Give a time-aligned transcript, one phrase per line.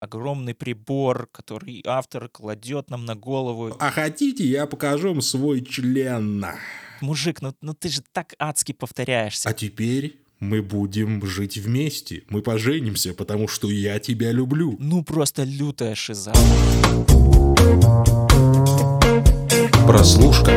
[0.00, 3.76] огромный прибор, который автор кладет нам на голову.
[3.78, 6.44] А хотите, я покажу вам свой член.
[7.00, 9.48] Мужик, ну, ну ты же так адски повторяешься.
[9.48, 12.24] А теперь мы будем жить вместе.
[12.28, 14.76] Мы поженимся, потому что я тебя люблю.
[14.78, 16.32] Ну просто лютая шиза.
[19.86, 20.56] Прослушка.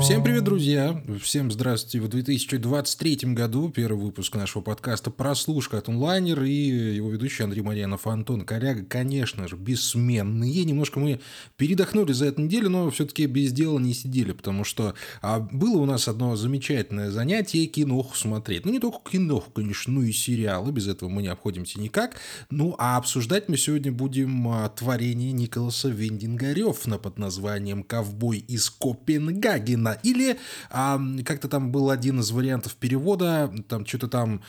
[0.00, 1.02] Всем привет, друзья!
[1.20, 2.00] Всем здравствуйте!
[2.00, 8.06] В 2023 году первый выпуск нашего подкаста «Прослушка» от онлайнер и его ведущий Андрей Марьянов,
[8.06, 10.64] Антон Коряга, конечно же, бессменные.
[10.64, 11.20] Немножко мы
[11.56, 15.84] передохнули за эту неделю, но все-таки без дела не сидели, потому что а, было у
[15.84, 18.64] нас одно замечательное занятие– киноху смотреть.
[18.64, 22.16] Ну, не только киноху, конечно, ну и сериалы, без этого мы не обходимся никак.
[22.50, 29.87] Ну, а обсуждать мы сегодня будем а, творение Николаса Виндингарёфна под названием «Ковбой из Копенгагена»
[30.02, 30.38] или
[30.70, 34.42] а, как-то там был один из вариантов перевода, там что-то там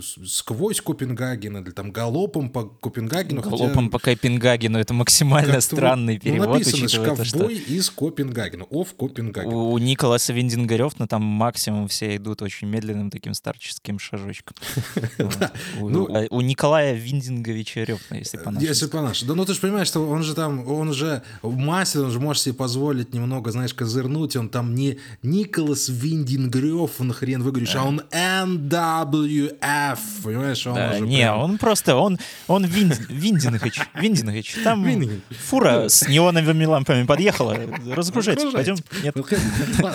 [0.00, 3.42] сквозь Копенгаген или там галопом по Копенгагену.
[3.42, 3.90] Галопом хотя...
[3.90, 6.46] по Копенгагену это максимально странный ну, перевод.
[6.46, 7.48] Ну, написано ковбой что...
[7.48, 9.52] из Копенгагена, оф Копенгаген.
[9.52, 14.56] У, у Николаса Виндингарёвна там максимум все идут очень медленным таким старческим шажочком.
[15.80, 18.66] Ну, а у Николая Виндинговича Рёвна, если по-нашему.
[18.66, 19.28] Если по-нашему.
[19.28, 22.42] Да ну ты же понимаешь, что он же там, он же мастер, он же может
[22.42, 29.79] себе позволить немного, знаешь, козырнуть, он там не Николас Виндингрёв, хрен выговоришь, а он NWF
[30.22, 31.38] Понимаешь, он да, уже Не, прям...
[31.40, 34.86] он просто, он, он Вин, Виндингович, Виндингович, там
[35.30, 37.56] фура с неоновыми лампами подъехала,
[37.94, 38.76] разгружать, пойдем?
[39.02, 39.16] Нет.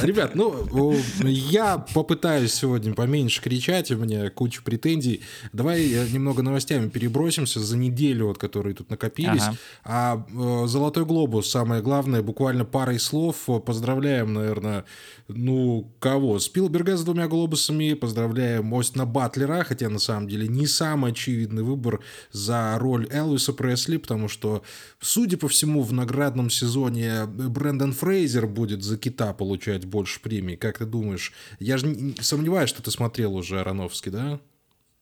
[0.03, 5.21] Ребят, ну, я попытаюсь сегодня поменьше кричать, у меня куча претензий.
[5.53, 9.43] Давай немного новостями перебросимся за неделю, вот, которые тут накопились.
[9.43, 9.57] Ага.
[9.83, 13.35] А э, «Золотой глобус», самое главное, буквально парой слов.
[13.65, 14.85] Поздравляем, наверное,
[15.27, 16.37] ну, кого?
[16.39, 22.01] Спилберга с двумя глобусами, поздравляем Остина Батлера, хотя на самом деле не самый очевидный выбор
[22.31, 24.63] за роль Элвиса Пресли, потому что,
[24.99, 30.57] судя по всему, в наградном сезоне Брэндон Фрейзер будет за кита получать больше премий.
[30.57, 31.33] Как ты думаешь?
[31.59, 34.39] Я же сомневаюсь, что ты смотрел уже Ароновский, да?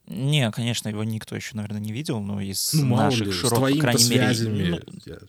[0.08, 3.78] Не, конечно, его никто еще, наверное, не видел, но из ну, наших ли, широт, по
[3.78, 4.82] крайней мере...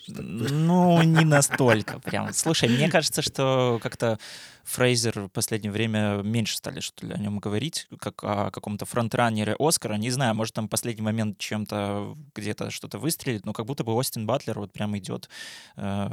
[0.08, 2.32] Ну, ну, не настолько прям.
[2.32, 4.18] Слушай, мне кажется, что как-то
[4.64, 9.56] Фрейзер в последнее время меньше стали что ли о нем говорить, как о каком-то фронтранере
[9.58, 9.94] Оскара.
[9.94, 13.92] Не знаю, может там в последний момент чем-то где-то что-то выстрелит, но как будто бы
[13.92, 15.28] Остин Батлер вот прям идет
[15.76, 16.08] э,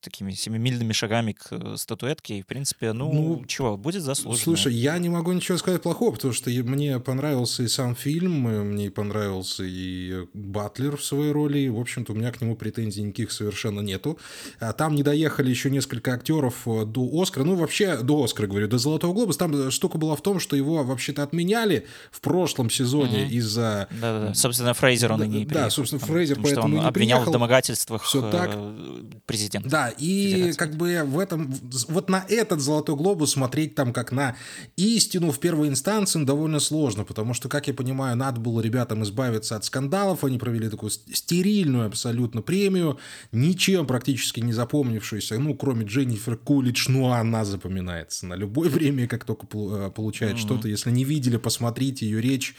[0.00, 2.38] такими семимильными шагами к статуэтке.
[2.38, 4.42] И, в принципе, ну, ну чего, будет заслуженно.
[4.42, 8.42] Слушай, я не могу ничего сказать плохого, потому что мне понравился и сам фильм,
[8.72, 11.58] мне понравился и Батлер в своей роли.
[11.58, 14.18] И, в общем-то, у меня к нему претензий никаких совершенно нету.
[14.60, 17.44] А там не доехали еще несколько актеров э, до Оскара.
[17.44, 20.56] Ну, вообще, вообще до Оскара, говорю, до Золотого Глобуса, там штука была в том, что
[20.56, 23.30] его вообще-то отменяли в прошлом сезоне mm-hmm.
[23.30, 23.88] из-за...
[23.90, 25.64] Да-да-да, собственно, Фрейзер он да, и не приехал.
[25.64, 27.30] Да, собственно, Фрейзер потому поэтому что он не обвинял приехал.
[27.30, 28.50] в домогательствах Все так.
[28.54, 29.68] Э, президента.
[29.68, 30.58] Да, и Федерации.
[30.58, 31.54] как бы в этом...
[31.88, 34.36] Вот на этот Золотой Глобус смотреть там как на
[34.76, 39.56] истину в первой инстанции довольно сложно, потому что, как я понимаю, надо было ребятам избавиться
[39.56, 42.98] от скандалов, они провели такую стерильную абсолютно премию,
[43.32, 47.44] ничем практически не запомнившуюся, ну, кроме Дженнифер Кулич, ну, она
[47.76, 50.38] запоминается на любое время, как только э, получает mm-hmm.
[50.38, 50.68] что-то.
[50.68, 52.54] Если не видели, посмотрите ее речь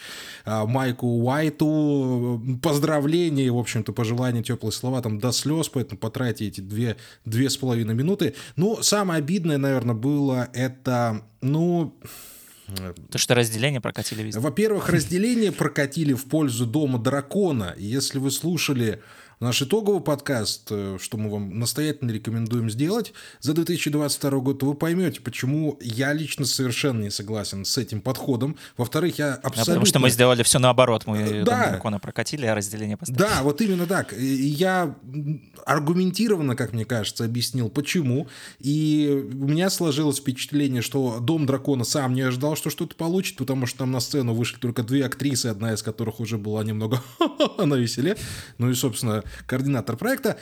[0.46, 2.42] а, Майку Уайту.
[2.62, 7.58] Поздравления, в общем-то, пожелания, теплые слова там до слез, поэтому потратите эти две, две с
[7.58, 8.36] половиной минуты.
[8.56, 11.98] Ну, самое обидное, наверное, было это, ну...
[13.12, 14.40] То, что разделение прокатили везде.
[14.40, 17.74] Во-первых, разделение прокатили в пользу Дома Дракона.
[17.78, 19.02] Если вы слушали
[19.40, 25.22] Наш итоговый подкаст, э, что мы вам настоятельно рекомендуем сделать за 2022 год, вы поймете,
[25.22, 28.58] почему я лично совершенно не согласен с этим подходом.
[28.78, 29.62] Во-вторых, я абсолютно...
[29.62, 31.04] А потому что мы сделали все наоборот.
[31.06, 31.70] Мы да.
[31.70, 33.22] дракона прокатили, а разделение поставили.
[33.22, 34.12] Да, вот именно так.
[34.18, 34.96] Я
[35.68, 38.28] аргументированно, как мне кажется, объяснил, почему.
[38.58, 43.68] И у меня сложилось впечатление, что Дом Дракона сам не ожидал, что что-то получит, потому
[43.68, 47.04] что там на сцену вышли только две актрисы, одна из которых уже была немного
[47.64, 48.18] на веселе.
[48.58, 50.38] Ну и, собственно, координатор проекта.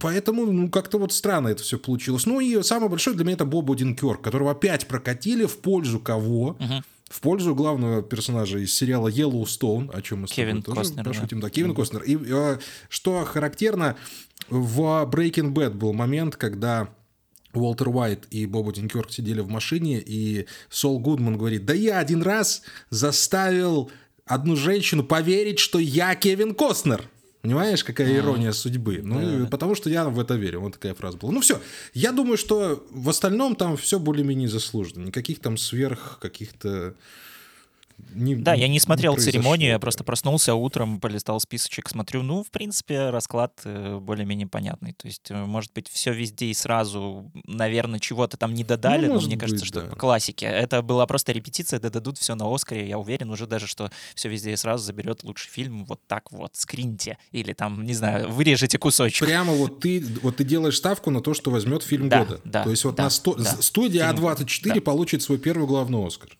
[0.00, 2.26] Поэтому, ну, как-то вот странно это все получилось.
[2.26, 6.56] Ну, и самое большое для меня это Боб Одинкерк, которого опять прокатили в пользу кого?
[6.58, 6.82] Uh-huh.
[7.08, 11.18] В пользу главного персонажа из сериала Yellowstone, о чем мы Кевин с тобой Костнер, тоже
[11.18, 11.40] пошутим.
[11.40, 11.74] Да, да Кевин uh-huh.
[11.74, 12.02] Костнер.
[12.02, 13.96] И э, что характерно,
[14.48, 14.80] в
[15.10, 16.88] Breaking Bad был момент, когда
[17.52, 22.22] Уолтер Уайт и Боб Одинкерк сидели в машине, и Сол Гудман говорит, да я один
[22.22, 23.90] раз заставил
[24.24, 27.08] одну женщину поверить, что я Кевин Костнер.
[27.42, 29.00] Понимаешь, какая ирония судьбы?
[29.02, 30.60] Ну, потому что я в это верю.
[30.60, 31.32] Вот такая фраза была.
[31.32, 31.60] Ну, все.
[31.94, 35.06] Я думаю, что в остальном там все более-менее заслуженно.
[35.06, 36.94] Никаких там сверх каких-то
[38.14, 42.42] не Да, я не смотрел не церемонию, я просто проснулся утром, полистал списочек, смотрю, ну,
[42.42, 44.92] в принципе, расклад э, более-менее понятный.
[44.92, 49.14] То есть, э, может быть, все везде и сразу, наверное, чего-то там не додали, ну,
[49.14, 49.88] но мне быть, кажется, что да.
[49.88, 50.46] по классике.
[50.46, 52.88] Это была просто репетиция, да дадут все на Оскаре.
[52.88, 56.56] Я уверен уже даже, что все везде и сразу заберет лучший фильм вот так вот,
[56.56, 57.18] скриньте.
[57.32, 59.26] Или там, не знаю, вырежете кусочек.
[59.26, 62.40] Прямо вот ты, вот ты делаешь ставку на то, что возьмет фильм да, года.
[62.44, 63.34] Да, то есть вот да, на сто...
[63.34, 63.44] да.
[63.60, 64.80] студия А24 да.
[64.80, 66.30] получит свой первый главный Оскар.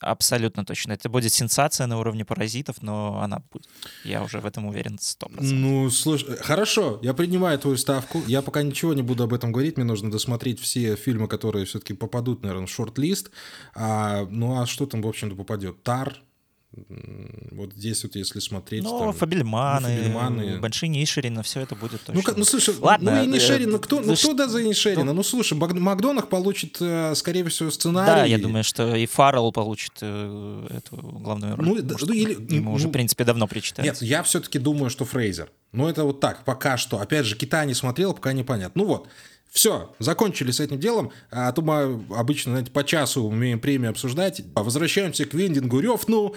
[0.00, 0.92] Абсолютно точно.
[0.92, 3.68] Это будет сенсация на уровне паразитов, но она будет.
[4.04, 5.38] Я уже в этом уверен 100%.
[5.40, 8.22] Ну, слушай, хорошо, я принимаю твою ставку.
[8.26, 9.76] Я пока ничего не буду об этом говорить.
[9.76, 13.30] Мне нужно досмотреть все фильмы, которые все-таки попадут, наверное, в шорт-лист.
[13.74, 15.82] А, ну, а что там, в общем-то, попадет?
[15.82, 16.22] Тар,
[17.52, 18.82] вот здесь вот, если смотреть...
[18.82, 22.22] Ну, там, Фабельманы, ну, Фабельманы, Большие Нишерина, все это будет точно.
[22.26, 25.04] Ну, ну слушай, Ладно, ну и Нишерина, ну, кто, ну, кто да за Нишерина?
[25.04, 28.06] Ну, ну, слушай, Макдонах получит, э, скорее всего, сценарий.
[28.06, 31.66] Да, я думаю, что и Фаррелл получит э, эту главную роль.
[31.66, 33.86] Ну, да, ну, или, ему ну, уже, в принципе, давно причитают.
[33.86, 35.50] Нет, я все-таки думаю, что Фрейзер.
[35.72, 37.00] Но это вот так, пока что.
[37.00, 38.82] Опять же, Китай не смотрел, пока непонятно.
[38.82, 39.08] Ну вот,
[39.54, 41.12] все, закончили с этим делом.
[41.30, 44.42] А то мы обычно, знаете, по часу умеем премию обсуждать.
[44.56, 46.34] Возвращаемся к Вендингу Рёфну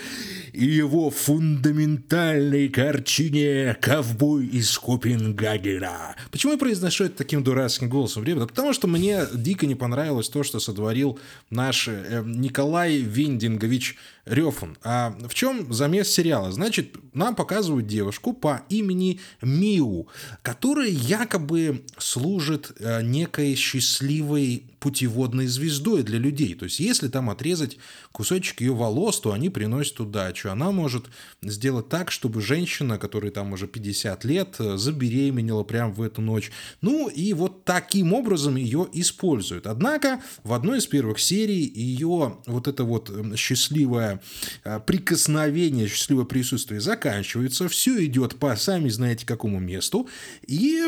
[0.54, 6.16] и его фундаментальной картине «Ковбой из Копенгагена».
[6.30, 8.24] Почему я произношу это таким дурацким голосом?
[8.24, 11.18] Ребята, потому что мне дико не понравилось то, что сотворил
[11.50, 13.98] наш э, Николай Вендингович
[14.28, 14.78] Рёфун.
[14.84, 16.52] А в чем замес сериала?
[16.52, 20.08] Значит, нам показывают девушку по имени Миу,
[20.42, 26.54] которая якобы служит э, некой счастливой путеводной звездой для людей.
[26.56, 27.78] То есть, если там отрезать
[28.12, 30.50] кусочек ее волос, то они приносят удачу.
[30.50, 31.06] Она может
[31.42, 36.52] сделать так, чтобы женщина, которой там уже 50 лет, э, забеременела прямо в эту ночь.
[36.82, 39.68] Ну, и вот таким образом ее используют.
[39.68, 44.22] Однако, в одной из первых серий ее вот это вот эм, счастливое
[44.64, 47.68] э, прикосновение, счастливое присутствие заканчивается.
[47.68, 50.08] Все идет по сами знаете какому месту.
[50.46, 50.84] И,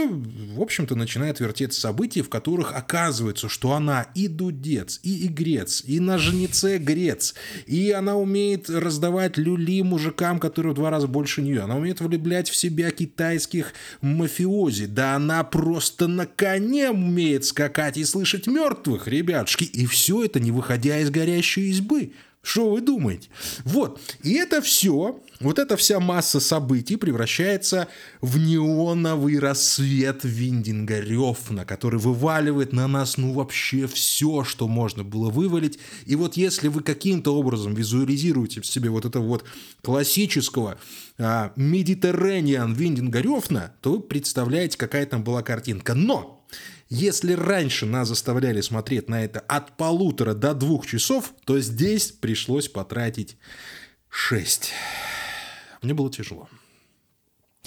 [0.56, 5.99] в общем-то, начинает вертеться события, в которых оказывается, что она и дудец, и игрец, и
[5.99, 7.33] на жнеце грец,
[7.65, 12.49] и она умеет раздавать люли мужикам, которые в два раза больше нее, она умеет влюблять
[12.49, 19.63] в себя китайских мафиози, да она просто на коне умеет скакать и слышать мертвых, ребятушки,
[19.63, 22.11] и все это не выходя из горящей избы.
[22.41, 23.30] Что вы думаете?
[23.65, 24.00] Вот.
[24.24, 27.89] И это все, вот эта вся масса событий превращается
[28.21, 35.30] в неоновый рассвет Виндинга Рёфна, который вываливает на нас, ну, вообще все, что можно было
[35.30, 35.80] вывалить.
[36.06, 39.44] И вот если вы каким-то образом визуализируете в себе вот этого вот
[39.81, 40.80] классического
[41.18, 45.94] а, Медитеррениан Виндинга Рёфна, то вы представляете, какая там была картинка.
[45.94, 46.38] Но
[46.89, 52.68] если раньше нас заставляли смотреть на это от полутора до двух часов, то здесь пришлось
[52.68, 53.38] потратить
[54.09, 54.71] шесть.
[55.81, 56.50] Мне было тяжело.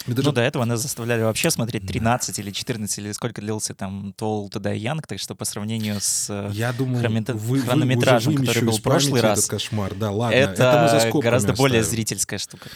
[0.06, 0.28] Даже...
[0.28, 4.48] Ну, до этого нас заставляли вообще смотреть 13 или 14, или сколько длился там Тол
[4.48, 7.24] Туда Янг, так что по сравнению с э, Я думаю, хроми...
[7.28, 9.94] вы, хронометражем, вы который был в прошлый раз, этот кошмар.
[9.94, 11.96] Да, ладно, это, это гораздо более оставим.
[11.96, 12.68] зрительская штука.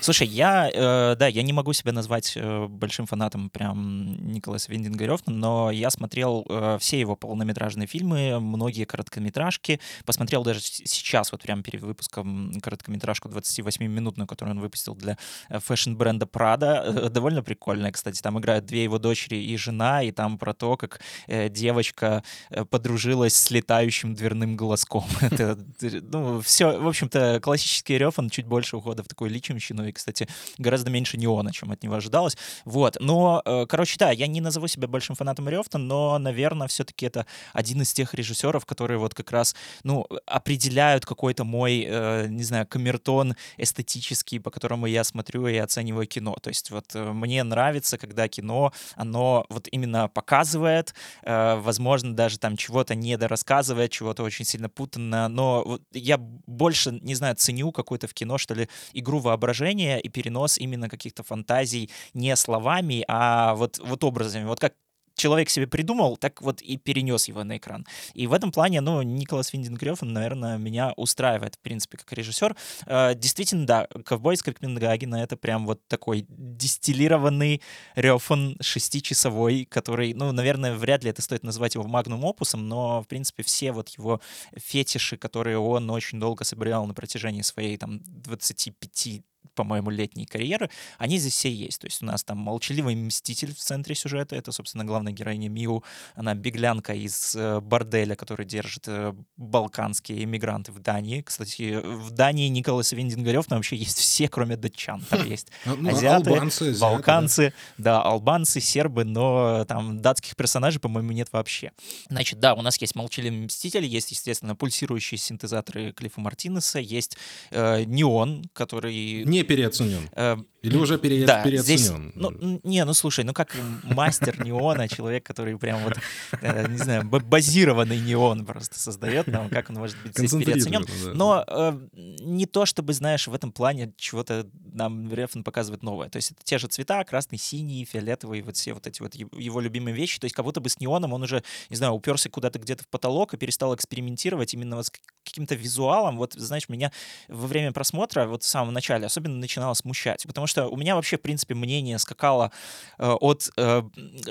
[0.00, 5.04] Слушай, я, э, да, я не могу себя назвать э, большим фанатом прям Николаса Виндинга
[5.04, 11.42] Рёфна, но я смотрел э, все его полнометражные фильмы, многие короткометражки, посмотрел даже сейчас, вот
[11.42, 15.18] прям перед выпуском короткометражку 28-минутную, которую он выпустил для
[15.50, 18.20] э, fashion-бренда Prada, правда, довольно прикольная, кстати.
[18.20, 22.64] Там играют две его дочери и жена, и там про то, как э, девочка э,
[22.64, 25.04] подружилась с летающим дверным глазком.
[25.20, 30.28] Это, ну, все, в общем-то, классический Рёфн, чуть больше ухода в такую линчевщину, и, кстати,
[30.58, 32.36] гораздо меньше неона, чем от него ожидалось.
[32.64, 37.06] Вот, но, э, короче, да, я не назову себя большим фанатом Рёфта, но, наверное, все-таки
[37.06, 42.44] это один из тех режиссеров, которые вот как раз, ну, определяют какой-то мой, э, не
[42.44, 46.36] знаю, камертон эстетический, по которому я смотрю и оцениваю кино.
[46.44, 52.38] То есть вот э, мне нравится, когда кино, оно вот именно показывает, э, возможно, даже
[52.38, 58.12] там чего-то недорассказывает, чего-то очень сильно путанно, но я больше, не знаю, ценю какую-то в
[58.12, 64.04] кино, что ли, игру воображения и перенос именно каких-то фантазий не словами, а вот, вот
[64.04, 64.44] образами.
[64.44, 64.74] Вот как
[65.14, 67.86] человек себе придумал, так вот и перенес его на экран.
[68.14, 72.56] И в этом плане, ну, Николас Виндинг Рёфен, наверное, меня устраивает, в принципе, как режиссер.
[72.86, 77.62] Э, действительно, да, «Ковбой из Копенгагена»— это прям вот такой дистиллированный
[77.94, 83.06] Рёфен шестичасовой, который, ну, наверное, вряд ли это стоит назвать его магнум опусом, но, в
[83.06, 84.20] принципе, все вот его
[84.56, 89.22] фетиши, которые он очень долго собирал на протяжении своей, там, 25
[89.54, 91.80] по-моему, летней карьеры, они здесь все есть.
[91.80, 95.84] То есть у нас там молчаливый мститель в центре сюжета, это, собственно, главная героиня Миу,
[96.14, 101.22] она беглянка из э, борделя, который держит э, балканские иммигранты в Дании.
[101.22, 105.02] Кстати, в Дании Николас Виндингарев там вообще есть все, кроме датчан.
[105.08, 111.12] Там есть ну, ну, азиаты, албанцы, балканцы, да, албанцы, сербы, но там датских персонажей, по-моему,
[111.12, 111.72] нет вообще.
[112.08, 117.16] Значит, да, у нас есть молчаливый мститель, есть, естественно, пульсирующие синтезаторы Клиффа Мартинеса, есть
[117.50, 119.24] э, неон, который...
[119.24, 120.08] Не переоценен.
[120.12, 121.24] Э, Или уже пере...
[121.26, 121.78] да, переоценен?
[121.78, 125.94] Здесь, ну, не, ну слушай, ну как мастер неона, человек, который прям вот,
[126.40, 130.86] э, не знаю, базированный неон просто создает, там, как он может быть здесь переоценен.
[131.14, 136.08] Но э, не то, чтобы, знаешь, в этом плане чего-то нам Рефн показывает новое.
[136.08, 139.60] То есть это те же цвета, красный, синий, фиолетовый, вот все вот эти вот его
[139.60, 140.18] любимые вещи.
[140.18, 142.88] То есть как будто бы с неоном он уже, не знаю, уперся куда-то где-то в
[142.88, 144.92] потолок и перестал экспериментировать именно вот с
[145.24, 146.16] каким-то визуалом.
[146.16, 146.90] Вот, знаешь, меня
[147.28, 150.24] во время просмотра, вот в самом начале, особенно начинало смущать.
[150.26, 152.50] Потому что у меня вообще, в принципе, мнение скакало
[152.98, 153.82] э, от э,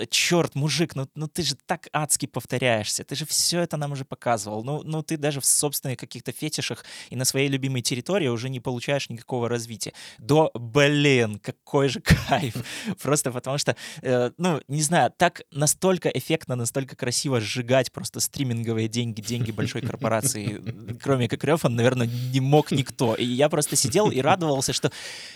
[0.10, 4.06] «Черт, мужик, ну, ну ты же так адски повторяешься, ты же все это нам уже
[4.06, 4.64] показывал.
[4.64, 8.60] Ну, ну ты даже в собственных каких-то фетишах и на своей любимой территории уже не
[8.60, 9.94] получаешь никакого развития».
[10.18, 12.56] До «Блин, какой же кайф!»
[13.02, 18.88] Просто потому что, э, ну, не знаю, так настолько эффектно, настолько красиво сжигать просто стриминговые
[18.88, 20.62] деньги, деньги большой корпорации,
[21.02, 23.16] кроме как Рёфан, наверное, не мог никто.
[23.16, 24.92] И я просто сидел и радовался, что...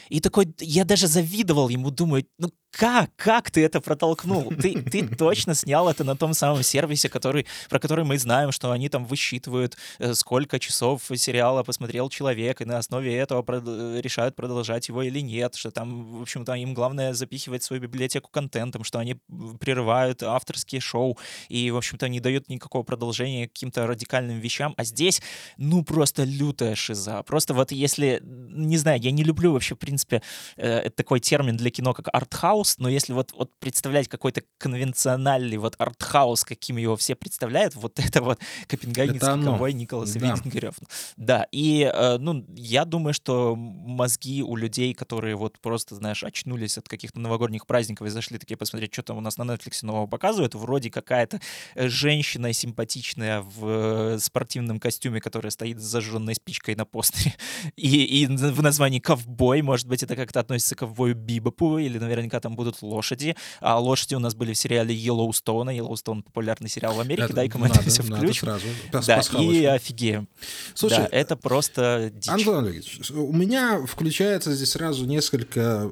[0.09, 4.53] И такой, я даже завидовал ему, думаю, ну как, как ты это протолкнул?
[4.61, 8.71] Ты, ты точно снял это на том самом сервисе, который, про который мы знаем, что
[8.71, 14.35] они там высчитывают, э, сколько часов сериала посмотрел человек, и на основе этого прод- решают
[14.35, 18.99] продолжать его или нет, что там, в общем-то, им главное запихивать свою библиотеку контентом, что
[18.99, 19.15] они
[19.59, 21.17] прерывают авторские шоу
[21.49, 24.75] и, в общем-то, не дают никакого продолжения каким-то радикальным вещам.
[24.77, 25.21] А здесь,
[25.57, 27.23] ну, просто лютая шиза.
[27.23, 30.21] Просто вот если, не знаю, я не люблю вообще, в принципе,
[30.57, 35.75] э, такой термин для кино, как артхаус, но если вот, вот представлять какой-то конвенциональный вот
[35.77, 40.19] артхаус, каким его все представляют, вот это вот Копенгагенский ковбой Николас да.
[40.19, 40.75] Виндингарев.
[41.15, 46.77] Да, и, э, ну, я думаю, что мозги у людей, которые вот просто, знаешь, очнулись
[46.77, 50.07] от каких-то новогодних праздников и зашли такие посмотреть, что там у нас на Netflix нового
[50.07, 51.39] показывают, вроде какая-то
[51.75, 57.35] э, женщина симпатичная в э, спортивном костюме, которая стоит с зажженной спичкой на постере,
[57.75, 62.39] и, и в названии «Ковбой», может быть, это как-то относится к ковбою Бибопу, или наверняка
[62.39, 66.99] там будут лошади, а лошади у нас были в сериале Йеллоустоуна, Йеллоустоун популярный сериал в
[66.99, 68.47] Америке, дай-ка мы это все включим.
[68.47, 68.65] Сразу.
[68.91, 70.27] Да, и офигеем.
[70.73, 72.29] Слушай, да, это просто дичь.
[72.29, 75.91] Антон Олегович, у меня включается здесь сразу несколько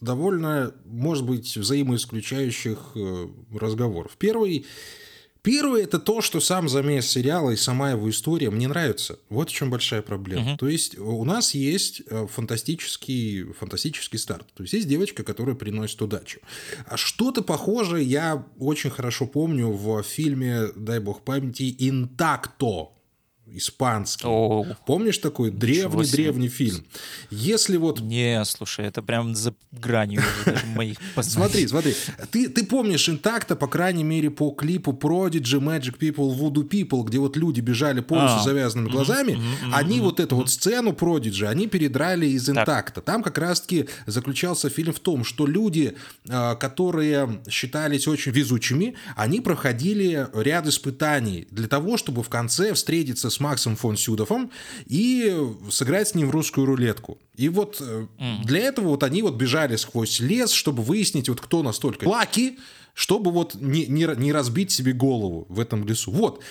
[0.00, 4.12] довольно, может быть, взаимоисключающих э, разговоров.
[4.18, 4.66] Первый
[5.42, 9.18] Первое это то, что сам замес сериала и сама его история мне нравится.
[9.28, 10.52] Вот в чем большая проблема.
[10.52, 10.56] Угу.
[10.58, 14.46] То есть у нас есть э, фантастический, фантастический старт.
[14.54, 16.38] То есть есть девочка, которая приносит удачу.
[16.86, 22.92] А что-то похожее я очень хорошо помню в фильме, дай бог памяти, «Интакто»
[23.56, 24.26] испанский.
[24.26, 26.84] О, Помнишь такой древний-древний фильм?
[27.30, 28.00] Если вот...
[28.00, 30.22] Не, слушай, это прям за гранью
[30.74, 31.94] моих Смотри, смотри.
[32.30, 37.18] Ты, ты помнишь интакта, по крайней мере, по клипу Prodigy, Magic People, Voodoo People, где
[37.18, 39.40] вот люди бежали полностью а, завязанными глазами,
[39.72, 43.00] они вот эту вот сцену Prodigy, они передрали из интакта.
[43.00, 45.96] Там как раз-таки заключался фильм в том, что люди,
[46.28, 53.30] а, которые считались очень везучими, они проходили ряд испытаний для того, чтобы в конце встретиться
[53.30, 54.50] с Максом фон Сюдовым
[54.86, 55.36] и
[55.70, 57.18] сыграть с ним в русскую рулетку.
[57.36, 58.44] И вот mm.
[58.44, 62.58] для этого вот они вот бежали сквозь лес, чтобы выяснить, вот кто настолько лаки,
[62.94, 66.10] чтобы вот не, не, не разбить себе голову в этом лесу.
[66.10, 66.42] Вот.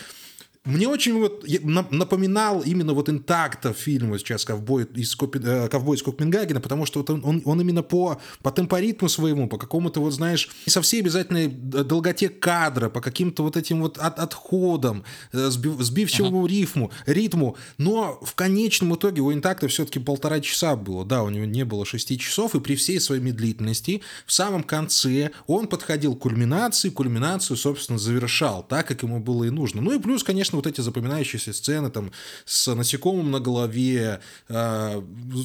[0.63, 5.39] Мне очень вот напоминал именно вот интакта фильма сейчас «Ковбой из, Копи...
[5.43, 9.57] Э, «Ковбой из Копенгагена», потому что вот он, он именно по, по темпоритму своему, по
[9.57, 15.03] какому-то вот, знаешь, со всей обязательной долготе кадра, по каким-то вот этим вот от, отходам,
[15.33, 16.53] э, сбив, сбивчивому ага.
[16.53, 21.45] рифму, ритму, но в конечном итоге у интакта все-таки полтора часа было, да, у него
[21.45, 26.19] не было шести часов, и при всей своей медлительности в самом конце он подходил к
[26.19, 29.81] кульминации, кульминацию, собственно, завершал так, как ему было и нужно.
[29.81, 32.11] Ну и плюс, конечно, конечно, вот эти запоминающиеся сцены там
[32.45, 35.01] с насекомым на голове, э,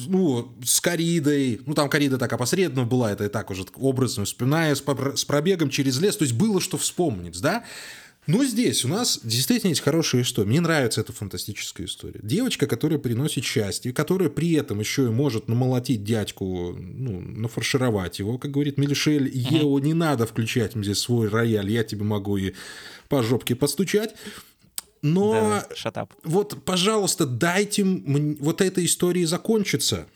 [0.07, 4.75] ну, с коридой, ну, там корида так опосредованно была, это и так уже образно вспоминая,
[4.75, 4.83] с,
[5.15, 7.63] с пробегом через лес, то есть было что вспомнить, да,
[8.27, 10.49] но здесь у нас действительно есть хорошая история.
[10.49, 12.19] Мне нравится эта фантастическая история.
[12.21, 18.37] Девочка, которая приносит счастье, которая при этом еще и может намолотить дядьку, ну, нафаршировать его.
[18.37, 22.53] Как говорит Мишель, Ео, не надо включать мне здесь свой рояль, я тебе могу и
[23.07, 24.13] по жопке постучать.
[25.01, 30.07] Но да, вот, пожалуйста, дайте вот этой истории закончиться.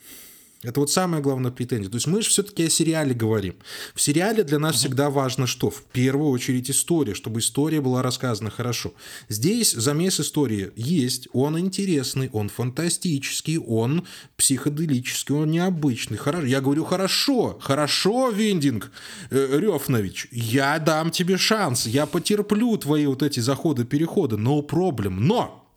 [0.64, 1.90] Это вот самая главная претензия.
[1.90, 3.56] То есть мы же все-таки о сериале говорим.
[3.96, 4.80] В сериале для нас uh-huh.
[4.80, 5.72] всегда важно что?
[5.72, 8.94] В первую очередь история, чтобы история была рассказана хорошо.
[9.28, 14.06] Здесь замес истории есть, он интересный, он фантастический, он
[14.38, 16.18] психоделический, он необычный.
[16.18, 16.46] Хорошо.
[16.46, 18.92] Я говорю хорошо, хорошо, Виндинг
[19.32, 25.18] э, Рёфнович, я дам тебе шанс, я потерплю твои вот эти заходы-переходы, no problem.
[25.20, 25.68] Но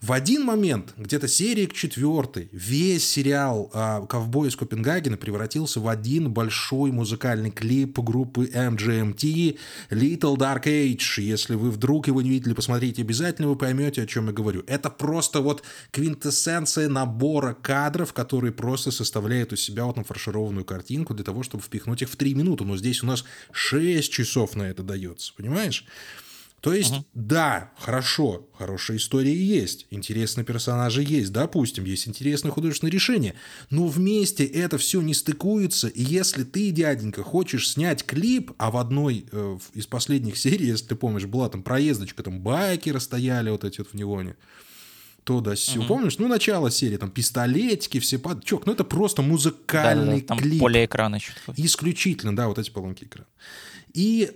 [0.00, 5.88] в один момент, где-то серии к четвертой, весь сериал а, «Ковбой из Копенгагена» превратился в
[5.88, 9.58] один большой музыкальный клип группы MGMT
[9.90, 11.20] «Little Dark Age».
[11.20, 14.62] Если вы вдруг его не видели, посмотрите обязательно, вы поймете, о чем я говорю.
[14.68, 21.24] Это просто вот квинтэссенция набора кадров, которые просто составляют у себя вот нафаршированную картинку для
[21.24, 22.64] того, чтобы впихнуть их в три минуты.
[22.64, 25.84] Но здесь у нас 6 часов на это дается, понимаешь?
[26.60, 27.04] То есть, угу.
[27.14, 33.34] да, хорошо, хорошая история есть, интересные персонажи есть, допустим, есть интересное художественное решение,
[33.70, 38.76] но вместе это все не стыкуется, и если ты, дяденька, хочешь снять клип, а в
[38.76, 43.62] одной э, из последних серий, если ты помнишь, была там проездочка, там байкеры стояли вот
[43.62, 44.34] эти вот в Невоне,
[45.22, 45.78] то да все.
[45.78, 45.86] Угу.
[45.86, 46.18] Помнишь?
[46.18, 48.44] Ну, начало серии, там, пистолетики, все под...
[48.44, 50.58] Чок, ну это просто музыкальный да, да, там клип.
[50.58, 51.32] поле экрана еще.
[51.56, 53.28] Исключительно, да, вот эти поломки экрана.
[53.94, 54.32] И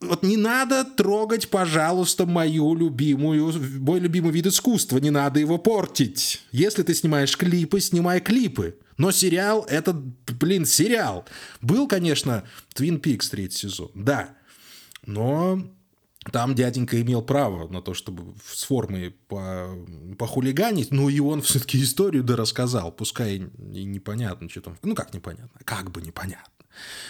[0.00, 6.42] вот не надо трогать, пожалуйста, мою любимую, мой любимый вид искусства, не надо его портить.
[6.52, 8.78] Если ты снимаешь клипы, снимай клипы.
[8.96, 11.24] Но сериал— это, блин, сериал.
[11.60, 14.36] Был, конечно, Twin Peaks третий сезон, да.
[15.06, 15.62] Но
[16.32, 19.68] там дяденька имел право на то, чтобы с формой по,
[20.18, 25.14] похулиганить, но и он все-таки историю да рассказал, пускай и непонятно, что там, ну как
[25.14, 26.52] непонятно, как бы непонятно.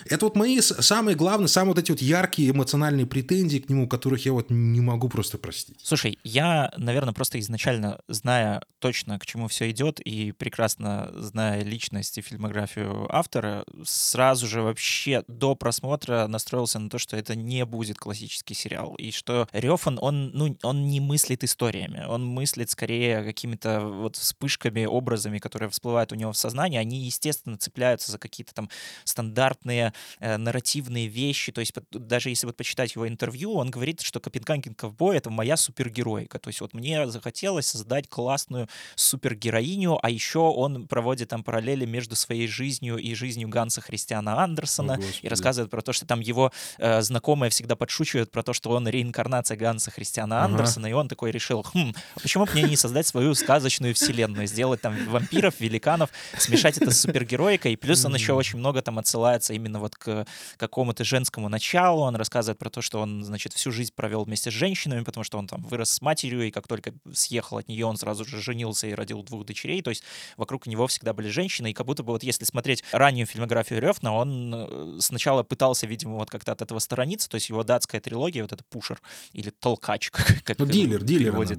[0.06, 4.24] Это вот мои самые главные, самые вот эти вот яркие эмоциональные претензии к нему, которых
[4.24, 5.78] я вот не могу просто простить.
[5.82, 12.16] Слушай, я, наверное, просто изначально, зная точно, к чему все идет, и прекрасно зная личность
[12.18, 17.98] и фильмографию автора, сразу же вообще до просмотра настроился на то, что это не будет
[17.98, 23.80] классический сериал, и что Рёфан, он, ну, он не мыслит историями, он мыслит скорее какими-то
[23.80, 28.70] вот вспышками, образами, которые всплывают у него в сознании, они, естественно, цепляются за какие-то там
[29.04, 31.52] стандарты стандартные э, нарративные вещи.
[31.52, 35.56] То есть даже если вот почитать его интервью, он говорит, что Копенгаген ковбой— это моя
[35.56, 36.38] супергеройка.
[36.38, 42.16] То есть вот мне захотелось создать классную супергероиню, а еще он проводит там параллели между
[42.16, 46.52] своей жизнью и жизнью Ганса Христиана Андерсона О, и рассказывает про то, что там его
[46.78, 50.52] э, знакомые всегда подшучивают про то, что он реинкарнация Ганса Христиана ага.
[50.52, 54.46] Андерсона, и он такой решил, хм, а почему бы мне не создать свою сказочную вселенную,
[54.46, 58.98] сделать там вампиров, великанов, смешать это с супергероикой, и плюс он еще очень много там
[58.98, 62.02] отсылается возвращается именно вот к какому-то женскому началу.
[62.02, 65.38] Он рассказывает про то, что он, значит, всю жизнь провел вместе с женщинами, потому что
[65.38, 68.86] он там вырос с матерью, и как только съехал от нее, он сразу же женился
[68.86, 69.82] и родил двух дочерей.
[69.82, 70.02] То есть
[70.36, 74.14] вокруг него всегда были женщины, и как будто бы вот если смотреть раннюю фильмографию Рёфна,
[74.14, 78.42] он э, сначала пытался, видимо, вот как-то от этого сторониться, то есть его датская трилогия,
[78.42, 79.00] вот это Пушер
[79.32, 80.10] или Толкач,
[80.44, 81.58] как, ну, дилер, дилер переводит.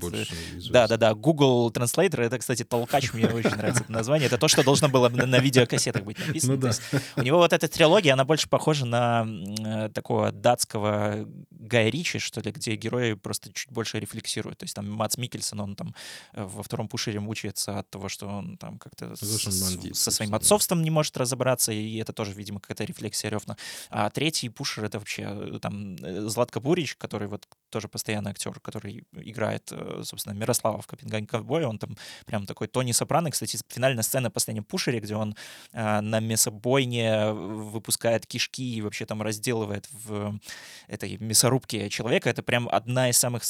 [0.71, 1.13] Да, да, да.
[1.13, 4.27] Google Translator, это, кстати, Толкач, мне очень нравится это название.
[4.27, 6.55] Это то, что должно было на, на видеокассетах быть написано.
[6.55, 6.71] Ну, да.
[7.15, 12.41] У него вот эта трилогия, она больше похожа на э, такого датского Гая Ричи, что
[12.41, 14.59] ли, где герои просто чуть больше рефлексируют.
[14.59, 15.95] То есть там Мац Микельсон, он там
[16.33, 20.89] э, во втором пушере мучается от того, что он там как-то со своим отцовством не
[20.89, 23.57] может разобраться, и это тоже, видимо, какая-то рефлексия Рёфна.
[23.89, 25.97] А третий пушер— это вообще э, там
[26.29, 29.71] Златко Бурич, который вот тоже постоянный актер, который играет,
[30.03, 33.29] собственно, Мирослава в Копенгаген ковбой, он там прям такой Тони Сопрано.
[33.29, 35.35] Кстати, финальная сцена в последнем пушере, где он
[35.71, 40.39] на мясобойне выпускает кишки и вообще там разделывает в
[40.87, 43.43] этой мясорубке человека, это прям одна из самых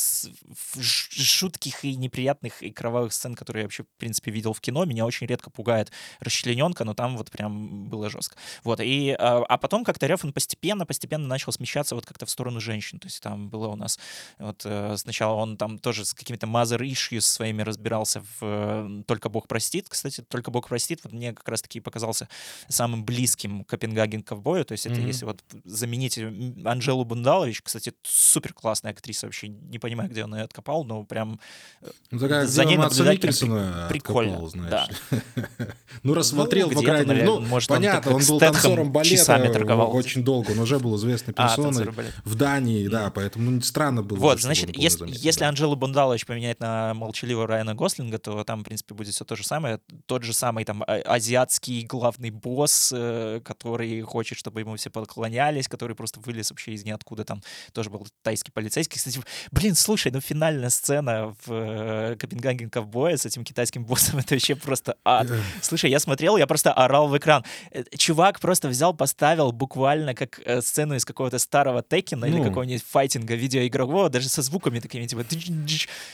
[0.76, 4.86] жутких и неприятных и кровавых сцен, которые я вообще, в принципе, видел в кино.
[4.86, 8.36] Меня очень редко пугает расчлененка, но там вот прям было жестко.
[8.64, 12.60] Вот, и, а, а потом как-то Рефан постепенно, постепенно начал смещаться вот как-то в сторону
[12.60, 13.00] женщин.
[13.00, 14.00] То есть там было у нас
[14.38, 19.48] вот э, сначала он там тоже с какими-то mother issues своими разбирался в «Только Бог
[19.48, 19.88] простит».
[19.90, 22.28] Кстати, «Только Бог простит» вот мне как раз-таки показался
[22.68, 24.66] самым близким Копенгаген ковбой бою.
[24.66, 25.08] То есть это mm-hmm.
[25.08, 26.20] если вот заменить
[26.66, 31.40] Анжелу Бундалович, кстати, супер классная актриса вообще, не понимаю, где он ее откопал, но прям
[31.82, 34.34] э, ну, такая, за ней наблюдать прям прикольно.
[34.34, 34.72] Откопал, знаешь.
[35.10, 35.20] Да.
[36.04, 39.50] ну, рассмотрел, ну, по крайней мере, ну, может, понятно, он, он был танцором балета
[39.90, 44.02] очень долго, он уже был известной а, персоной а, в Дании, да, поэтому ну, странно
[44.02, 44.18] было.
[44.18, 45.50] Вот, значит, если, если да.
[45.50, 49.46] Анжелу Бундалович поменять на молчаливого Райана Гослинга, то там, в принципе, будет все то же
[49.46, 49.80] самое.
[50.06, 53.42] Тот же самый там а, азиатский главный босс, э,
[53.90, 57.42] который хочет чтобы ему все поклонялись, который просто вылез вообще из ниоткуда, там
[57.74, 58.98] тоже был тайский полицейский.
[58.98, 59.20] Кстати,
[59.52, 64.56] блин, слушай, ну финальная сцена в э, Копенгаген Ковбое с этим китайским боссом, это вообще
[64.56, 65.28] просто ад.
[65.62, 67.44] Слушай, я смотрел, я просто орал в экран.
[67.72, 72.38] Э, чувак просто взял, поставил буквально как э, сцену из какого-то старого Текина ну.
[72.38, 75.26] или какого-нибудь файтинга видеоигрового, даже со звуками такими, типа...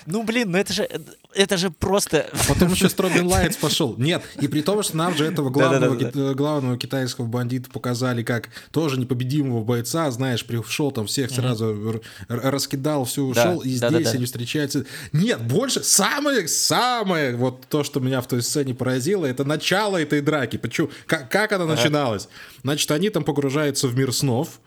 [0.05, 0.89] Ну, блин, ну это же,
[1.33, 2.25] это же просто...
[2.47, 3.95] Потом еще Стробин Лайтс пошел.
[3.97, 8.99] Нет, и при том, что нам же этого главного, главного китайского бандита показали как тоже
[8.99, 14.85] непобедимого бойца, знаешь, пришел там всех сразу раскидал, все ушел, и здесь они встречаются.
[15.11, 20.21] Нет, больше самое, самое, вот то, что меня в той сцене поразило, это начало этой
[20.21, 20.57] драки.
[20.57, 20.89] Почему?
[21.05, 22.27] Как, как она начиналась?
[22.63, 24.59] Значит, они там погружаются в мир снов,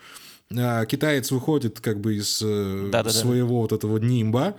[0.56, 3.60] а, китаец выходит как бы из да, да, своего да.
[3.62, 4.56] вот этого нимба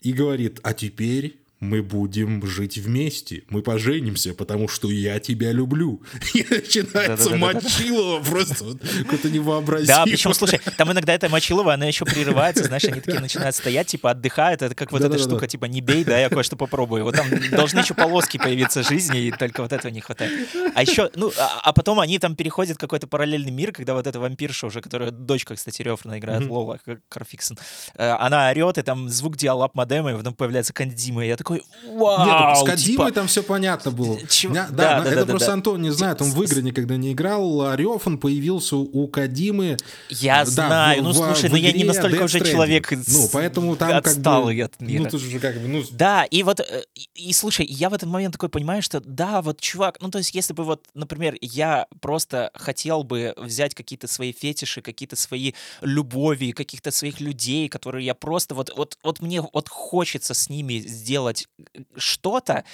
[0.00, 6.02] и говорит, а теперь мы будем жить вместе, мы поженимся, потому что я тебя люблю.
[6.34, 8.30] И начинается да, да, да, мочилово да, да.
[8.30, 9.96] просто вот, какое-то невообразимое.
[9.96, 13.86] Да, причем, слушай, там иногда это мочилово, она еще прерывается, знаешь, они такие начинают стоять,
[13.86, 17.04] типа отдыхают, это как вот эта штука, типа не бей, да, я кое-что попробую.
[17.04, 20.48] Вот там должны еще полоски появиться жизни, и только вот этого не хватает.
[20.74, 24.08] А еще, ну, а, а потом они там переходят в какой-то параллельный мир, когда вот
[24.08, 26.50] эта вампирша уже, которая дочка, кстати, Рёфрана играет, mm-hmm.
[26.50, 27.56] Лола Карфиксон,
[27.94, 31.51] э, она орет, и там звук диалаб модема, и потом появляется Кандима, и я такой,
[31.52, 32.26] такой, вау!
[32.26, 33.12] Нет, с Кадимой типа...
[33.12, 34.18] там все понятно было.
[34.28, 34.48] Ч...
[34.48, 35.52] Да, да, да, это да, просто да.
[35.54, 37.62] Антон не знает, он в игры никогда не играл.
[37.62, 39.76] А Рёфан появился у Кадимы.
[40.08, 43.28] Я да, знаю, в, ну слушай, в, ну я не настолько Death уже человек Ну,
[43.32, 44.62] поэтому там отстал как бы...
[44.62, 45.02] от мира.
[45.04, 45.82] Ну, тут же как бы, ну...
[45.90, 49.42] Да, и вот, э, и, и слушай, я в этот момент такой понимаю, что да,
[49.42, 54.06] вот чувак, ну то есть если бы вот, например, я просто хотел бы взять какие-то
[54.06, 59.40] свои фетиши, какие-то свои любови, каких-то своих людей, которые я просто вот, вот, вот мне
[59.40, 61.41] вот хочется с ними сделать
[61.96, 62.64] что-то,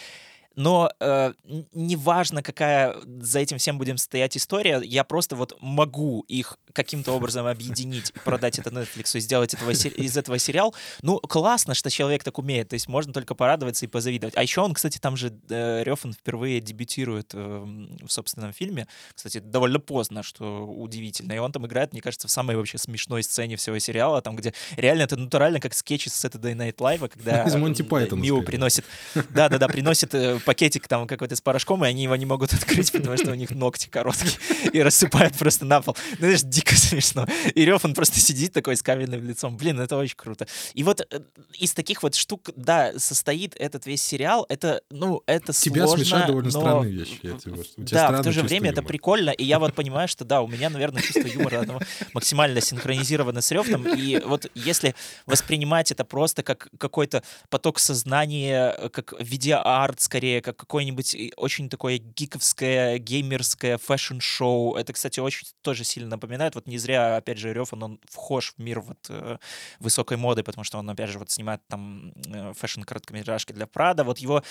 [0.59, 1.35] но э,
[1.73, 7.47] неважно, какая за этим всем будем стоять история, я просто вот могу их каким-то образом
[7.47, 10.75] объединить, продать это Netflix и сделать этого, из этого сериал.
[11.03, 14.37] Ну, классно, что человек так умеет, то есть можно только порадоваться и позавидовать.
[14.37, 19.39] А еще он, кстати, там же э, Рёфан впервые дебютирует э, в собственном фильме, кстати,
[19.39, 23.55] довольно поздно, что удивительно, и он там играет, мне кажется, в самой вообще смешной сцене
[23.55, 27.55] всего сериала, там, где реально это натурально как скетч из Saturday Night Live, когда из
[27.55, 28.85] Монти Пайтона, Миу приносит,
[29.31, 33.19] да-да-да, приносит э, пакетик там какой-то с порошком, и они его не могут открыть, потому
[33.19, 34.33] что у них ногти короткие,
[34.73, 35.95] и рассыпают просто на пол.
[36.19, 37.27] Ну, это же дико смешно.
[37.55, 39.59] И Рёфн, он просто сидит такой с каменным лицом.
[39.59, 40.47] Блин, это очень круто.
[40.73, 41.21] И вот э,
[41.53, 44.47] из таких вот штук, да, состоит этот весь сериал.
[44.49, 46.61] Это, ну, это Тебя сложно, смешают довольно но...
[46.61, 47.19] странные вещи.
[47.23, 48.81] Я тебе, у тебя да, в то же время юмора.
[48.81, 51.67] это прикольно, и я вот понимаю, что да, у меня, наверное, чувство юмора
[52.15, 54.95] максимально синхронизировано с Рёфном, и вот если
[55.27, 62.99] воспринимать это просто как какой-то поток сознания, как видеоарт скорее, как какое-нибудь очень такое гиковское,
[62.99, 64.77] геймерское fashion-шоу.
[64.77, 66.55] Это, кстати, очень тоже сильно напоминает.
[66.55, 69.39] Вот не зря, опять же, Рёфн, он вхож в мир вот э,
[69.81, 74.05] высокой моды, потому что он, опять же, вот снимает там э, фэшн-короткометражки для Прада.
[74.05, 74.43] Вот его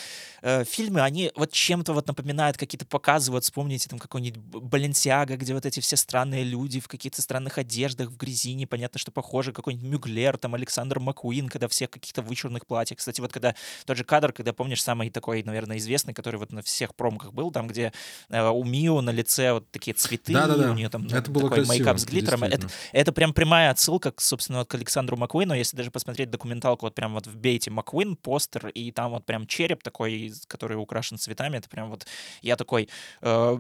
[0.42, 5.66] э, фильмы, они вот чем-то вот напоминают, какие-то показывают, вспомните там какой-нибудь Баленсиага, где вот
[5.66, 10.38] эти все странные люди в каких-то странных одеждах, в грязи, непонятно, что похоже, какой-нибудь Мюглер,
[10.38, 13.00] там Александр Маккуин, когда все в каких-то вычурных платьях.
[13.00, 16.62] Кстати, вот когда тот же кадр, когда, помнишь, самый такой, наверное, известный, который вот на
[16.62, 17.92] всех промках был, там, где
[18.30, 20.72] э, у Мио на лице вот такие цветы, да, да, да.
[20.72, 22.44] у нее там это было такой красиво, мейкап с глиттером.
[22.44, 25.54] Это, это прям прямая отсылка, собственно, вот к Александру Маккуину.
[25.54, 29.84] Если даже посмотреть документалку, вот прям вот вбейте Маккуин, постер, и там вот прям череп
[29.84, 32.06] такой, который украшен цветами, это прям вот
[32.42, 32.90] я такой,
[33.22, 33.58] э,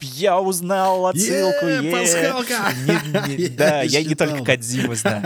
[0.00, 5.24] я узнал отсылку, yeah, Да, я не только Кадзиму знаю.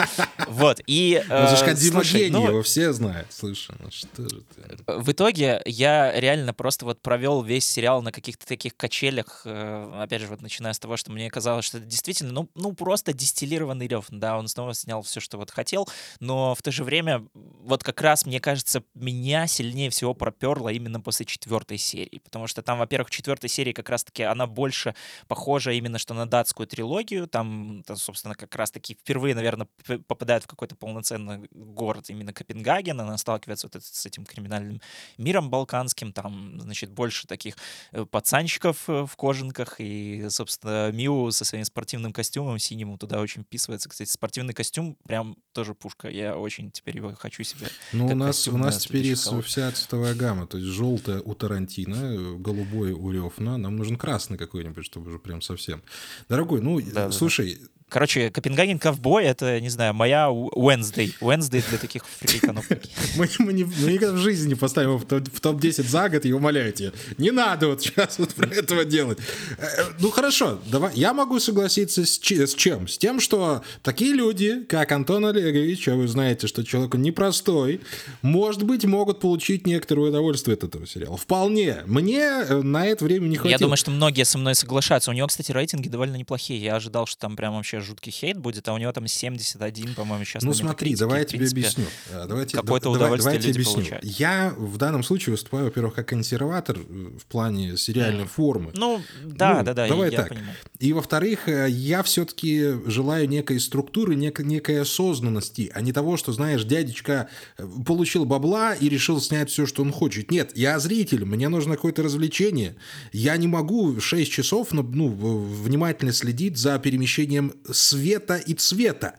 [0.49, 1.23] Вот, и...
[1.29, 3.29] Ну, же Кадзима гений, ну его все знают.
[3.31, 4.63] Слушай, ну что же ты...
[4.87, 10.23] В итоге я реально просто вот провел весь сериал на каких-то таких качелях, э, опять
[10.23, 13.87] же, вот начиная с того, что мне казалось, что это действительно, ну, ну просто дистиллированный
[13.87, 15.89] рев, да, он снова снял все, что вот хотел,
[16.21, 21.01] но в то же время вот как раз, мне кажется, меня сильнее всего проперло именно
[21.01, 24.95] после четвертой серии, потому что там, во-первых, четвертой серии как раз-таки она больше
[25.29, 29.69] похожа именно что на датскую трилогию, там, там собственно, как раз-таки впервые, наверное,
[30.07, 34.81] попадает в какой-то полноценный город именно Копенгаген, она сталкивается вот с этим криминальным
[35.19, 37.57] миром балканским, там там, значит, больше таких
[37.93, 43.43] э, пацанчиков э, в кожанках, и, собственно, Миу со своим спортивным костюмом синим туда очень
[43.43, 43.89] вписывается.
[43.89, 46.09] Кстати, спортивный костюм прям тоже пушка.
[46.09, 47.69] Я очень теперь его хочу себе.
[47.93, 52.39] Ну, у нас, у нас теперь есть вся цветовая гамма, то есть желтая у Тарантино,
[52.39, 55.83] голубой у Рёфна, нам нужен красный какой-нибудь, чтобы уже прям совсем.
[56.29, 57.59] Дорогой, ну, да, слушай,
[57.93, 61.13] Короче, Копенгаген ковбой— это, не знаю, моя Wednesday.
[61.21, 62.67] Wednesday для таких фриканов.
[63.17, 66.73] Мы, мы, не, мы никогда в жизни не поставим в топ-10 за год, и умоляю
[66.73, 69.19] тебя, не надо вот сейчас вот про этого делать.
[69.59, 69.67] Э,
[69.99, 72.89] ну хорошо, давай, я могу согласиться с, с чем?
[72.89, 77.81] С тем, что такие люди, как Антон Олегович, а вы знаете, что человек непростой,
[78.23, 81.19] может быть, могут получить некоторое удовольствие от этого сериала.
[81.19, 81.83] Вполне.
[81.85, 83.53] Мне э, на это время не хватило.
[83.53, 85.11] Я думаю, что многие со мной соглашаются.
[85.11, 86.63] У него, кстати, рейтинги довольно неплохие.
[86.63, 90.25] Я ожидал, что там прям вообще жуткий хейт будет, а у него там 71, по-моему,
[90.25, 90.43] сейчас.
[90.43, 91.87] Ну смотри, давай я тебе объясню.
[92.11, 94.05] Э, давайте, Какое-то да, удовольствие давай, люди получают.
[94.05, 98.29] Я в данном случае выступаю, во-первых, как консерватор в плане сериальной mm.
[98.29, 98.71] формы.
[98.75, 99.89] Ну, да, ну, да, да.
[99.89, 100.29] Давай я так.
[100.31, 100.57] Понимаю.
[100.79, 106.65] И во-вторых, я все-таки желаю некой структуры, нек- некой осознанности, а не того, что, знаешь,
[106.65, 110.31] дядечка э, получил бабла и решил снять все, что он хочет.
[110.31, 112.77] Нет, я зритель, мне нужно какое-то развлечение.
[113.13, 119.15] Я не могу 6 часов ну, внимательно следить за перемещением света и цвета.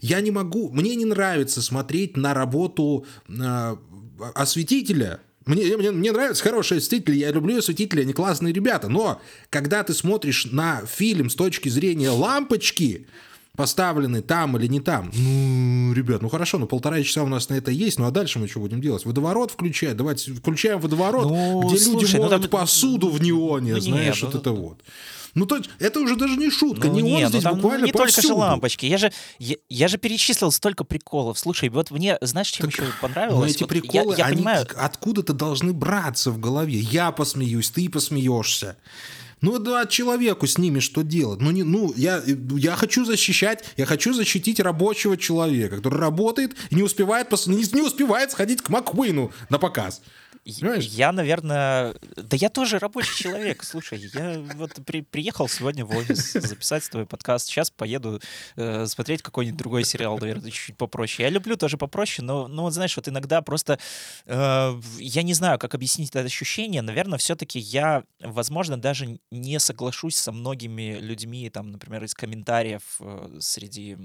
[0.00, 3.76] Я не могу, мне не нравится смотреть на работу э,
[4.34, 8.88] осветителя, мне, мне, мне нравятся хорошие осветители, я люблю осветители, они классные ребята.
[8.88, 13.06] Но когда ты смотришь на фильм с точки зрения лампочки,
[13.56, 15.10] поставлены там или не там.
[15.14, 18.38] Ну, ребят, ну хорошо, ну полтора часа у нас на это есть, ну а дальше
[18.38, 19.04] мы что будем делать?
[19.04, 19.96] Водоворот включать?
[19.96, 22.50] Давайте включаем водоворот, ну, где слушай, люди ну, моют там...
[22.50, 24.80] посуду в неоне, ну, знаешь, нет, вот ну, это вот.
[25.36, 27.86] Ну, то это уже даже не шутка, ну, не он ну здесь там, буквально ну,
[27.88, 28.22] не повсюду.
[28.22, 28.86] только же лампочки.
[28.86, 31.38] Я же, я, я же перечислил столько приколов.
[31.38, 33.38] Слушай, вот мне, знаешь, чем так, еще понравилось?
[33.38, 34.66] Но эти вот приколы, я, я они понимаю...
[34.76, 36.78] откуда-то должны браться в голове.
[36.78, 38.78] Я посмеюсь, ты посмеешься.
[39.42, 41.42] Ну, да, человеку с ними что делать?
[41.42, 42.22] Ну, не, ну я,
[42.56, 47.82] я хочу защищать, я хочу защитить рабочего человека, который работает и не успевает, не, не
[47.82, 50.00] успевает сходить к Маккуину на показ.
[50.46, 50.84] Понимаешь?
[50.84, 51.94] Я, наверное...
[52.16, 53.64] Да я тоже рабочий человек.
[53.64, 57.48] Слушай, я вот при, приехал сегодня в офис записать твой подкаст.
[57.48, 58.20] Сейчас поеду
[58.54, 61.26] э, смотреть какой-нибудь другой сериал, наверное, чуть-чуть попроще.
[61.26, 63.80] Я люблю тоже попроще, но, ну, вот знаешь, вот иногда просто...
[64.26, 66.82] Э, я не знаю, как объяснить это ощущение.
[66.82, 73.38] Наверное, все-таки я, возможно, даже не соглашусь со многими людьми, там, например, из комментариев э,
[73.40, 73.96] среди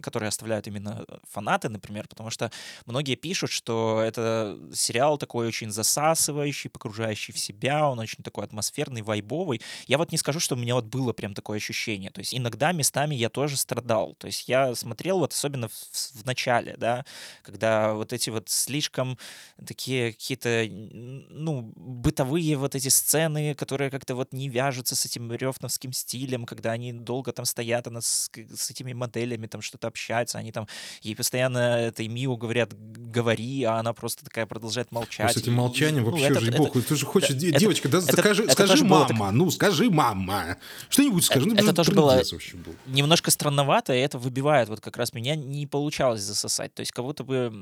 [0.00, 2.50] которые оставляют именно фанаты, например, потому что
[2.86, 9.02] многие пишут, что это сериал такой очень засасывающий, погружающий в себя, он очень такой атмосферный,
[9.02, 9.60] вайбовый.
[9.86, 12.10] Я вот не скажу, что у меня вот было прям такое ощущение.
[12.10, 14.14] То есть иногда местами я тоже страдал.
[14.14, 17.04] То есть я смотрел вот особенно в, в начале, да,
[17.42, 19.18] когда вот эти вот слишком
[19.66, 25.92] такие какие-то, ну, бытовые вот эти сцены, которые как-то вот не вяжутся с этим рёфновским
[25.92, 30.52] стилем, когда они долго там стоят, она с, с этими моделями там что-то общается, они
[30.52, 30.66] там,
[31.02, 35.26] ей постоянно этой Миу говорят, говори, а она просто такая продолжает молчать.
[35.26, 37.98] Ну, с этим молчанием и, вообще ну, же, бог, ты же хочешь, да, девочка, да
[37.98, 39.32] это, скажи, это скажи мама, так...
[39.32, 40.56] ну скажи мама,
[40.88, 41.46] что-нибудь скажи.
[41.48, 42.74] Это, ну, это тоже было был.
[42.86, 47.04] немножко странновато, и это выбивает, вот как раз меня не получалось засосать, то есть как
[47.04, 47.52] будто бы,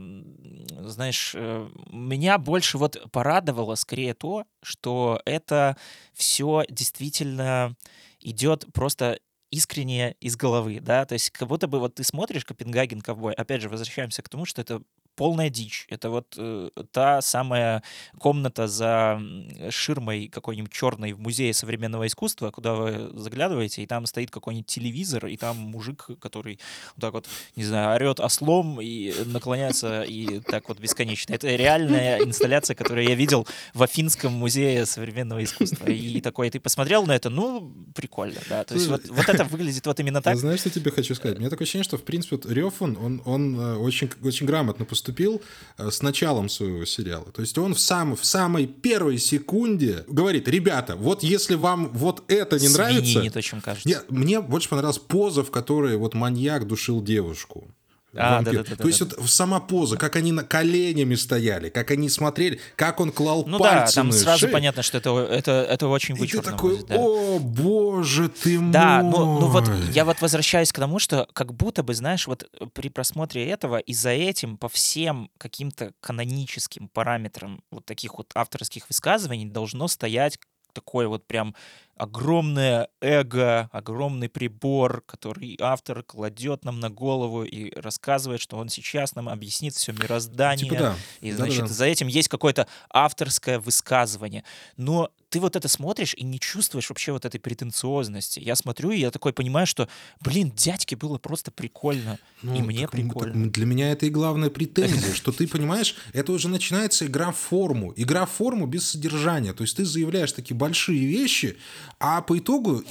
[0.81, 5.77] знаешь, э, меня больше вот порадовало скорее то, что это
[6.15, 7.77] все действительно
[8.21, 9.19] идет просто
[9.51, 13.63] искренне из головы, да, то есть как будто бы вот ты смотришь Копенгаген ковбой, опять
[13.63, 14.83] же, возвращаемся к тому, что это
[15.21, 15.87] полная дичь.
[15.91, 17.83] Это вот э, та самая
[18.19, 19.21] комната за
[19.69, 25.27] ширмой какой-нибудь черной в музее современного искусства, куда вы заглядываете, и там стоит какой-нибудь телевизор,
[25.27, 26.59] и там мужик, который
[26.97, 31.35] вот так вот, не знаю, орет ослом и наклоняется и так вот бесконечно.
[31.35, 35.85] Это реальная инсталляция, которую я видел в Афинском музее современного искусства.
[35.91, 38.65] И такой, ты посмотрел на это, ну, прикольно, да.
[38.65, 40.39] То есть вот, вот это выглядит вот именно так.
[40.39, 41.37] Знаешь, что тебе хочу сказать?
[41.37, 44.87] У меня такое ощущение, что, в принципе, вот Рёфан, он, он э, очень, очень грамотно
[44.87, 45.43] поступил поступил
[45.79, 47.27] э, с началом своего сериала.
[47.33, 52.23] То есть он в, сам, в самой первой секунде говорит, ребята, вот если вам вот
[52.29, 53.21] это не Свиньи нравится...
[53.21, 53.89] не то, чем кажется.
[53.89, 57.69] Нет, мне больше понравилась поза, в которой вот маньяк душил девушку.
[58.15, 61.93] А, да, да, да, То есть вот сама поза, как они на коленями стояли, как
[61.93, 64.53] они смотрели, как он клал ну, пальцы да, там сразу шею.
[64.53, 66.41] понятно, что это, это, это очень вычурно.
[66.41, 66.97] И ты такой, будет, да.
[66.99, 68.73] о, боже ты мой.
[68.73, 72.51] Да, ну, ну вот я вот возвращаюсь к тому, что как будто бы, знаешь, вот
[72.75, 78.89] при просмотре этого и за этим по всем каким-то каноническим параметрам вот таких вот авторских
[78.89, 80.39] высказываний должно стоять
[80.73, 81.55] такое вот прям
[82.01, 89.15] огромное эго, огромный прибор, который автор кладет нам на голову и рассказывает, что он сейчас
[89.15, 90.67] нам объяснит все мироздание.
[90.67, 90.97] Типа да.
[91.21, 91.75] И, значит, Да-да-да.
[91.75, 94.45] за этим есть какое-то авторское высказывание.
[94.79, 98.41] Но ты вот это смотришь и не чувствуешь вообще вот этой претенциозности.
[98.41, 99.89] Я смотрю, и я такой понимаю, что,
[100.21, 102.19] блин, дядьке было просто прикольно.
[102.43, 103.45] Ну, и мне так, прикольно.
[103.45, 107.37] Так, для меня это и главная претензия, что ты понимаешь, это уже начинается игра в
[107.37, 107.95] форму.
[107.97, 109.53] Игра в форму без содержания.
[109.53, 111.57] То есть ты заявляешь такие большие вещи,
[112.01, 112.83] а по итогу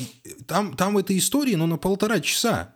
[0.47, 2.73] там, там этой истории, ну, на полтора часа.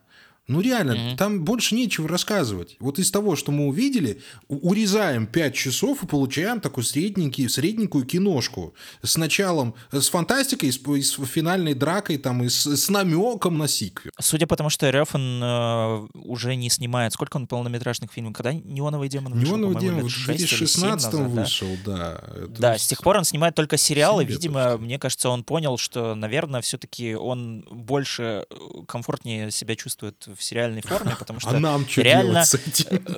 [0.47, 1.15] Ну реально, mm-hmm.
[1.17, 2.75] там больше нечего рассказывать.
[2.82, 8.73] Вот из того, что мы увидели, урезаем 5 часов и получаем такую средненький, средненькую киношку.
[9.01, 14.12] С началом, с фантастикой, с, с финальной дракой, там, и с, с намеком на сиквел.
[14.19, 18.36] Судя по тому, что Рёфан э, уже не снимает, сколько он полнометражных фильмов?
[18.36, 19.56] Когда «Неоновый демон» вышел?
[19.56, 22.21] «Неоновый демон» в 2016 вышел, да.
[22.36, 22.47] да.
[22.60, 24.25] да, с тех пор он снимает только сериалы.
[24.25, 24.84] Видимо, почти.
[24.84, 28.56] мне кажется, он понял, что, наверное, все-таки он больше э,
[28.88, 32.43] комфортнее себя чувствует в сериальной форме, потому что а нам реально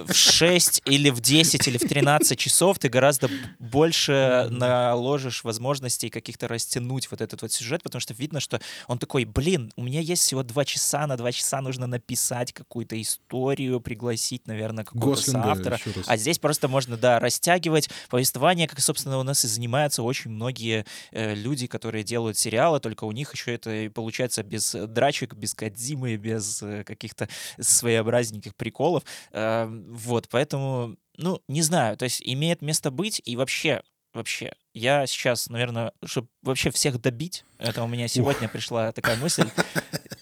[0.08, 6.48] в 6 или в 10 или в 13 часов ты гораздо больше наложишь возможностей каких-то
[6.48, 10.24] растянуть вот этот вот сюжет, потому что видно, что он такой, блин, у меня есть
[10.24, 15.80] всего 2 часа, на 2 часа нужно написать какую-то историю, пригласить, наверное, какого-то соавтора.
[16.08, 20.86] А здесь просто можно, да, растягивать повествование, как, собственно, у нас и занимаются очень многие
[21.12, 26.16] э, люди, которые делают сериалы, только у них еще это получается без драчек, без Кадзимы,
[26.16, 29.04] без э, каких-то своеобразненьких приколов.
[29.32, 33.82] Э, вот, поэтому, ну, не знаю, то есть имеет место быть, и вообще,
[34.14, 38.52] вообще, я сейчас, наверное, чтобы вообще всех добить, это у меня сегодня Ух.
[38.52, 39.50] пришла такая мысль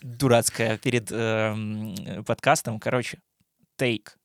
[0.01, 3.19] дурацкая перед э, подкастом, короче,
[3.77, 4.17] тейк,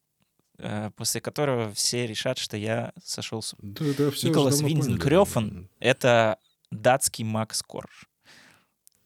[0.59, 6.39] э, после которого все решат, что я сошел с да, да, Николас Винден Крёфен— это
[6.71, 8.09] датский Макс Корж.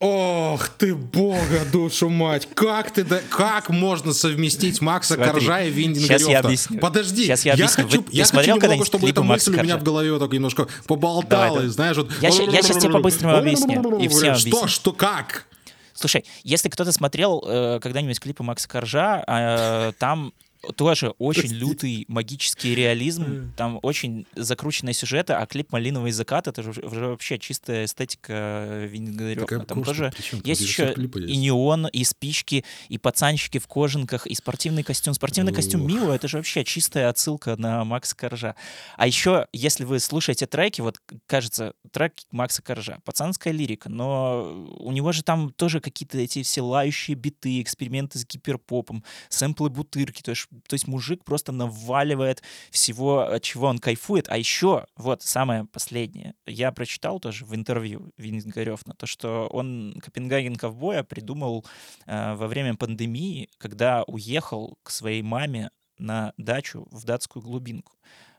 [0.04, 2.48] Ох ты, бога, душу мать!
[2.56, 6.80] Как ты, да, как можно совместить Макса Смотри, Коржа и Виндинга Сейчас я объясню.
[6.80, 7.84] Подожди, сейчас я, объясню.
[7.84, 11.52] хочу, Вы, я хочу немного, чтобы эта мысль у меня в голове так немножко поболталась,
[11.54, 12.10] давай, знаешь, вот...
[12.20, 14.66] Я, я сейчас тебе по-быстрому объясню, и всем Что, объясню.
[14.66, 15.46] что, как?
[15.94, 20.32] Слушай, если кто-то смотрел э, когда-нибудь клипы Макса Коржа, э, там
[20.76, 26.72] тоже очень лютый магический реализм, там очень закрученные сюжеты, а клип «Малиновый закат»— это же
[26.82, 29.64] вообще чистая эстетика Вингарева.
[29.64, 30.12] Там тоже
[30.44, 35.14] есть еще и неон, и спички, и пацанчики в кожанках, и спортивный костюм.
[35.14, 38.54] Спортивный костюм Мио— это же вообще чистая отсылка на Макса Коржа.
[38.96, 44.92] А еще, если вы слушаете треки, вот, кажется, трек Макса Коржа, пацанская лирика, но у
[44.92, 50.30] него же там тоже какие-то эти все лающие биты, эксперименты с гиперпопом, сэмплы бутырки, то
[50.30, 54.28] есть то есть мужик просто наваливает всего, от чего он кайфует.
[54.28, 56.34] А еще, вот, самое последнее.
[56.46, 61.64] Я прочитал тоже в интервью Вингарёвна, то, что он Копенгаген ковбоя придумал
[62.06, 67.92] э, во время пандемии, когда уехал к своей маме на дачу в датскую глубинку.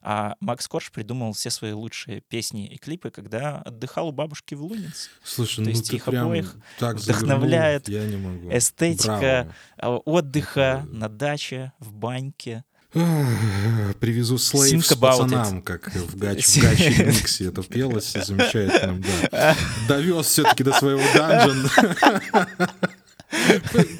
[0.05, 4.61] А Макс Корж придумал все свои лучшие песни и клипы, когда отдыхал у бабушки в
[4.61, 5.09] Лунице.
[5.23, 8.49] Слушай, То ну есть их обоих так вдохновляет я не могу.
[8.51, 9.55] эстетика Браво.
[9.77, 10.93] а, отдыха Это...
[10.93, 12.65] на даче, в баньке.
[12.91, 19.55] Привезу слейв с пацанам, как в Гачи, в Гачи Миксе это пелось замечательно, да.
[19.87, 21.69] Довез все-таки до своего данжена.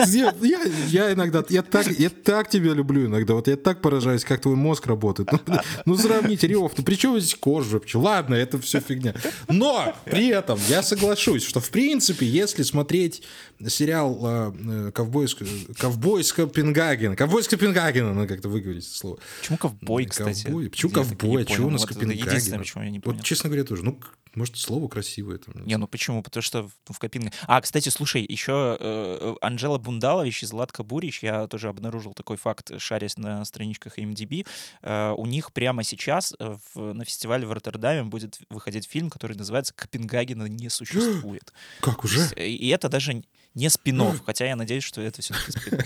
[0.08, 4.24] Я, я, я иногда, я так, я так тебя люблю иногда, вот я так поражаюсь,
[4.24, 5.32] как твой мозг работает.
[5.32, 5.40] Ну,
[5.86, 7.98] ну сравните Рев, ну при чем здесь кожа вообще?
[7.98, 9.16] Ладно, это все фигня.
[9.48, 13.24] Но при этом я соглашусь, что в принципе, если смотреть
[13.68, 15.36] сериал э, «Ковбойс,
[15.78, 19.20] «Ковбойс Копенгаген», «Ковбойс Копенгаген», надо как-то выговорить это слово.
[19.40, 20.44] Почему ковбой, кстати?
[20.44, 20.70] Ковбой.
[20.70, 21.44] Почему ковбой?
[21.44, 22.60] А чего у нас вот Копенгаген?
[22.60, 23.18] почему я не понял.
[23.18, 23.84] Вот, честно говоря, тоже.
[23.84, 24.00] Ну,
[24.36, 25.66] может, слово красивое там.
[25.66, 26.24] Не, ну почему?
[26.24, 27.34] Потому что в, Копенгагене...
[27.46, 32.72] А, кстати, слушай, еще э, Анжела Бундалович и Златка Бурич, я тоже обнаружил такой факт,
[32.80, 34.46] шарясь на страничках MDB,
[34.82, 39.38] э, у них прямо сейчас э, в, на фестивале в Роттердаме будет выходить фильм, который
[39.38, 41.54] называется «Копенгагена не существует».
[41.82, 42.28] Как уже?
[42.36, 43.24] И это даже
[43.56, 45.84] не спин хотя я надеюсь, что это все-таки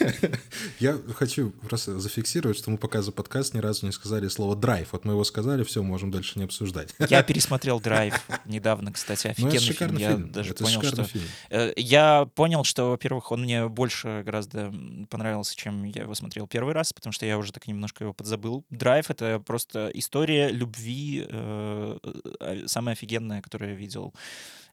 [0.78, 4.88] Я хочу просто зафиксировать, что мы пока за подкаст ни разу не сказали слово «драйв».
[4.92, 6.94] Вот мы его сказали, все, можем дальше не обсуждать.
[7.08, 9.96] Я пересмотрел «Драйв» недавно, кстати, ну, офигенный фильм.
[9.96, 11.06] Я даже понял, что...
[11.50, 14.72] Э, я понял, что, во-первых, он мне больше гораздо
[15.08, 18.64] понравился, чем я его смотрел первый раз, потому что я уже так немножко его подзабыл.
[18.70, 21.98] «Драйв»— это просто история любви, э,
[22.40, 24.12] э, самая офигенная, которую я видел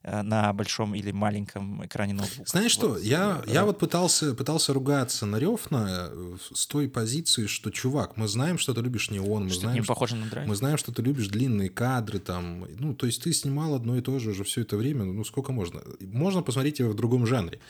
[0.02, 2.48] на большом или маленьком экране ноутбука.
[2.48, 2.98] Знаешь вот.
[2.98, 8.16] что, я, я вот пытался, пытался ругаться на Рёфна э, с той позиции, что, чувак,
[8.16, 10.48] мы знаем, что ты любишь неон, мы что знаем, не похоже на драйв.
[10.48, 14.00] мы знаем, что ты любишь длинные кадры, там, ну, то есть ты снимал одно и
[14.00, 15.82] то же уже все это время, ну, сколько можно?
[16.00, 17.60] Можно посмотреть его в другом жанре.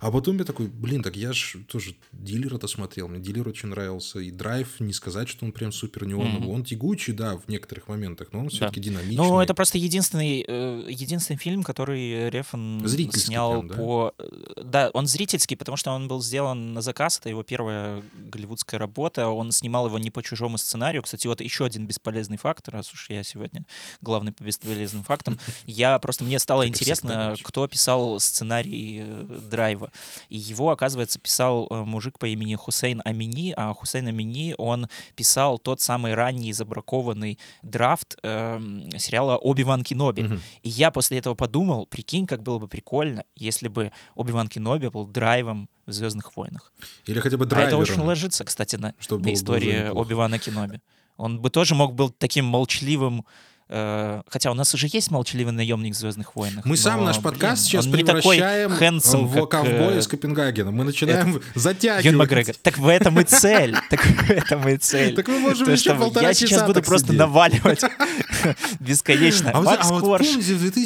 [0.00, 4.20] А потом я такой, блин, так я же тоже дилера-то смотрел, мне дилер очень нравился,
[4.20, 6.54] и драйв, не сказать, что он прям супер неоновый, mm-hmm.
[6.54, 8.90] он тягучий, да, в некоторых моментах, но он все-таки да.
[8.90, 9.16] динамичный.
[9.16, 13.74] Ну, это просто единственный, э, единственный фильм, который Рефан снял прям, да?
[13.76, 14.14] по...
[14.18, 18.80] Э, да, он зрительский, потому что он был сделан на заказ, это его первая голливудская
[18.80, 21.02] работа, он снимал его не по чужому сценарию.
[21.02, 23.64] Кстати, вот еще один бесполезный фактор, раз уж я сегодня
[24.00, 29.92] главный по бесполезным фактам, я просто, мне стало интересно, кто писал сценарий э, Драйва.
[30.28, 35.58] И его, оказывается, писал э, мужик по имени Хусейн Амини, а Хусейн Амини, он писал
[35.58, 38.60] тот самый ранний забракованный драфт э,
[38.98, 40.40] сериала «Оби-Ван Кеноби».
[40.62, 45.06] И я после этого подумал, прикинь, как было бы прикольно, если бы Оби-Ван Кеноби был
[45.06, 46.72] драйвом в «Звездных войнах».
[47.06, 47.80] Или хотя бы драйвером.
[47.80, 50.80] А это очень ложится, кстати, на, на истории Оби-Вана Кеноби.
[51.16, 53.26] Он бы тоже мог был таким молчаливым
[53.72, 56.64] Э, хотя у нас уже есть молчаливый наемник в Звездных войнах.
[56.64, 60.72] Мы сам наш подкаст блин, сейчас превращаем handsome, в ковбоя из Копенгагена.
[60.72, 61.44] Мы начинаем это...
[61.54, 62.04] затягивать.
[62.04, 62.56] Юн Макгрегор.
[62.62, 63.76] Так в этом и цель.
[63.90, 65.14] Так в этом и цель.
[65.14, 67.82] Так мы можем еще полтора Я сейчас буду просто наваливать
[68.80, 69.52] бесконечно.
[69.54, 70.26] А Макс а Корж,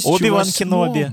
[0.04, 1.10] Оби-Ван Кеноби.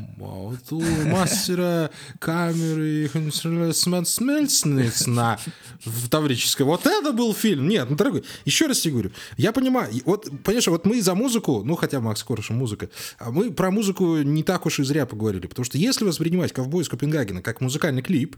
[1.06, 5.40] Мастера камеры Смельсницна
[5.86, 6.66] в Таврической.
[6.66, 7.70] Вот это был фильм.
[7.70, 9.12] Нет, ну, дорогой, еще раз тебе говорю.
[9.38, 12.90] Я понимаю, вот, понимаешь, вот мы за музыку ну, хотя Макс Корыша музыка,
[13.20, 16.84] а мы про музыку не так уж и зря поговорили, потому что если воспринимать «Ковбой
[16.84, 18.36] из Копенгагена» как музыкальный клип,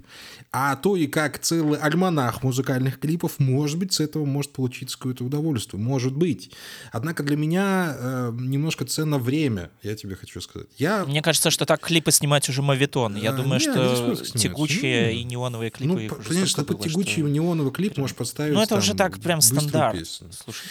[0.51, 5.23] а то и как целый альманах музыкальных клипов, может быть, с этого может получиться какое-то
[5.23, 6.51] удовольствие, может быть.
[6.91, 10.67] Однако для меня э, немножко ценно время, я тебе хочу сказать.
[10.77, 11.05] Я...
[11.05, 13.15] Мне кажется, что так клипы снимать уже мавитон.
[13.15, 17.29] Я а, думаю, не, что тягучие ну, и неоновые клипы ну, Конечно, под тягучий что...
[17.29, 18.53] неоновый клип можешь подставить.
[18.53, 20.07] Ну, это уже так прям стандарт.
[20.07, 20.67] Слушай.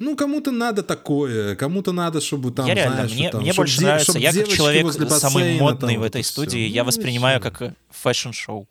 [0.00, 3.78] Ну, кому-то надо такое, кому-то надо, чтобы там, я реально, знаешь, мне, там, мне больше
[3.78, 6.66] де- нравится, я как человек самый модный там, в этой студии, все.
[6.68, 8.66] я ну, воспринимаю как fashion-шоу.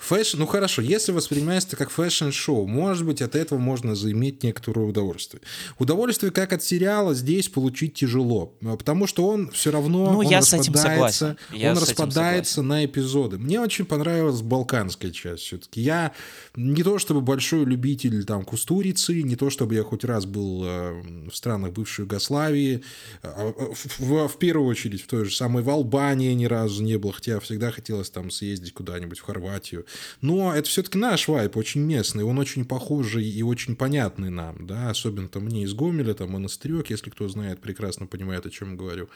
[0.00, 4.86] Fashion, ну хорошо, если воспринимается это как fashion-шоу, может быть, от этого можно заиметь некоторое
[4.86, 5.42] удовольствие.
[5.78, 10.26] Удовольствие, как от сериала, здесь получить тяжело, а, потому что он все равно ну, он
[10.26, 13.36] я распадается, Я он распадается на эпизоды.
[13.36, 15.82] Мне очень понравилась балканская часть все-таки.
[15.82, 16.12] Я
[16.56, 21.28] не то чтобы большой любитель там кустурицы, не то чтобы я хоть раз был э,
[21.30, 22.82] в странах бывшей Югославии,
[23.22, 26.96] а, а, в, в первую очередь в той же самой в Албании ни разу не
[26.96, 29.84] был, хотя всегда хотелось там съездить куда-нибудь в Хорватию.
[30.20, 34.90] Но это все-таки наш вайп, очень местный, он очень похожий и очень понятный нам, да,
[34.90, 39.08] особенно там мне из Гомеля, там Монастырек, если кто знает, прекрасно понимает, о чем говорю.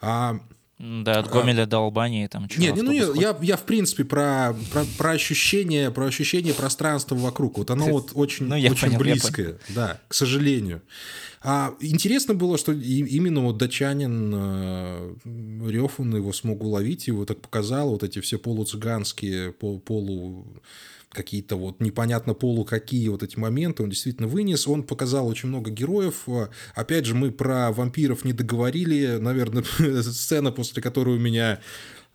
[0.00, 0.40] А
[0.78, 4.04] да, от Гомеля а, до Албании там что Нет, ну, нет я, я в принципе
[4.04, 7.58] про, про, про ощущение, про ощущение пространства вокруг.
[7.58, 10.82] Вот оно вот очень, ну, очень понял, близкое, да, к сожалению.
[11.42, 15.14] А интересно было, что именно вот датчанин э,
[15.98, 20.46] он его смог уловить, его так показал, вот эти все полуцыганские, полу
[21.10, 24.68] какие-то вот непонятно полу какие вот эти моменты он действительно вынес.
[24.68, 26.26] Он показал очень много героев.
[26.74, 29.18] Опять же, мы про вампиров не договорили.
[29.18, 29.62] Наверное,
[30.02, 31.60] сцена, после которой у меня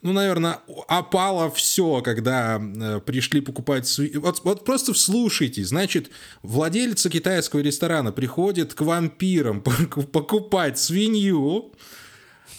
[0.03, 3.87] ну, наверное, опало все, когда э, пришли покупать...
[3.87, 4.17] Сви...
[4.17, 5.69] Вот, вот просто вслушайтесь.
[5.69, 9.61] Значит, владелица китайского ресторана приходит к вампирам
[10.11, 11.71] покупать свинью,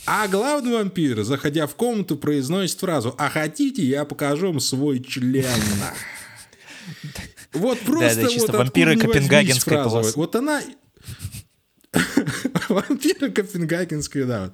[0.07, 5.45] а главный вампир, заходя в комнату, произносит фразу «А хотите, я покажу вам свой член?»
[7.53, 10.17] Вот просто да, да, чисто вот вампиры Копенгагенской полосы.
[10.17, 10.63] Вот она...
[12.69, 14.53] Вампиры Копенгагенской, да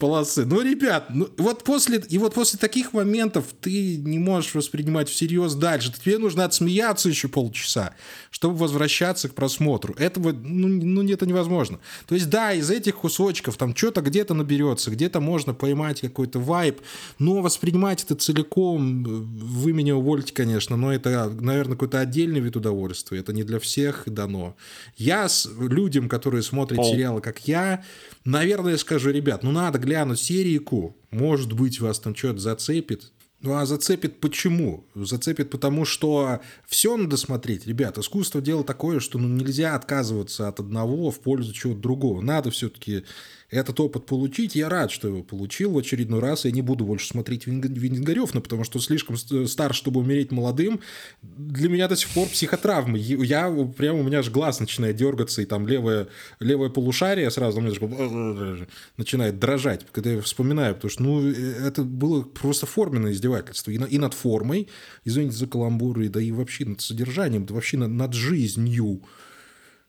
[0.00, 0.44] полосы.
[0.44, 5.54] Ну, ребят, ну, вот после, и вот после таких моментов ты не можешь воспринимать всерьез
[5.54, 5.92] дальше.
[5.92, 7.94] Тебе нужно отсмеяться еще полчаса,
[8.30, 9.94] чтобы возвращаться к просмотру.
[9.94, 11.78] Этого, ну, ну это невозможно.
[12.08, 16.80] То есть, да, из этих кусочков там что-то где-то наберется, где-то можно поймать какой-то вайб,
[17.18, 23.20] но воспринимать это целиком, вы меня уволите, конечно, но это, наверное, какой-то отдельный вид удовольствия.
[23.20, 24.56] Это не для всех дано.
[24.96, 26.90] Я с людям, которые смотрят Пол.
[26.90, 27.84] сериалы, как я,
[28.24, 33.12] наверное, скажу, ребят, ну надо глянуть серийку, может быть, вас там что-то зацепит.
[33.42, 34.84] Ну а зацепит почему?
[34.94, 37.66] Зацепит потому, что все надо смотреть.
[37.66, 42.20] Ребят, искусство дело такое, что ну, нельзя отказываться от одного в пользу чего-то другого.
[42.20, 43.04] Надо все-таки
[43.50, 44.54] этот опыт получить.
[44.54, 46.44] Я рад, что его получил в очередной раз.
[46.44, 50.80] Я не буду больше смотреть Вингарев, ну, потому что слишком стар, чтобы умереть молодым.
[51.22, 52.98] Для меня до сих пор психотравмы.
[52.98, 57.62] Я прям у меня аж глаз начинает дергаться, и там левое, левое полушарие сразу у
[57.62, 63.72] меня начинает дрожать, когда я вспоминаю, потому что ну, это было просто форменное издевательство.
[63.72, 64.68] И, на, и над формой,
[65.04, 69.02] извините за каламбуры, да и вообще над содержанием, да вообще над, над жизнью.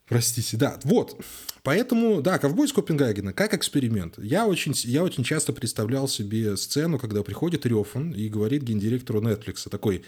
[0.07, 0.78] Простите, да.
[0.84, 1.24] Вот.
[1.64, 4.18] Поэтому, да, «Ковбой из Копенгагена» как эксперимент.
[4.18, 9.70] Я очень, я очень часто представлял себе сцену, когда приходит Рёфан и говорит гендиректору Netflix
[9.70, 10.03] такой,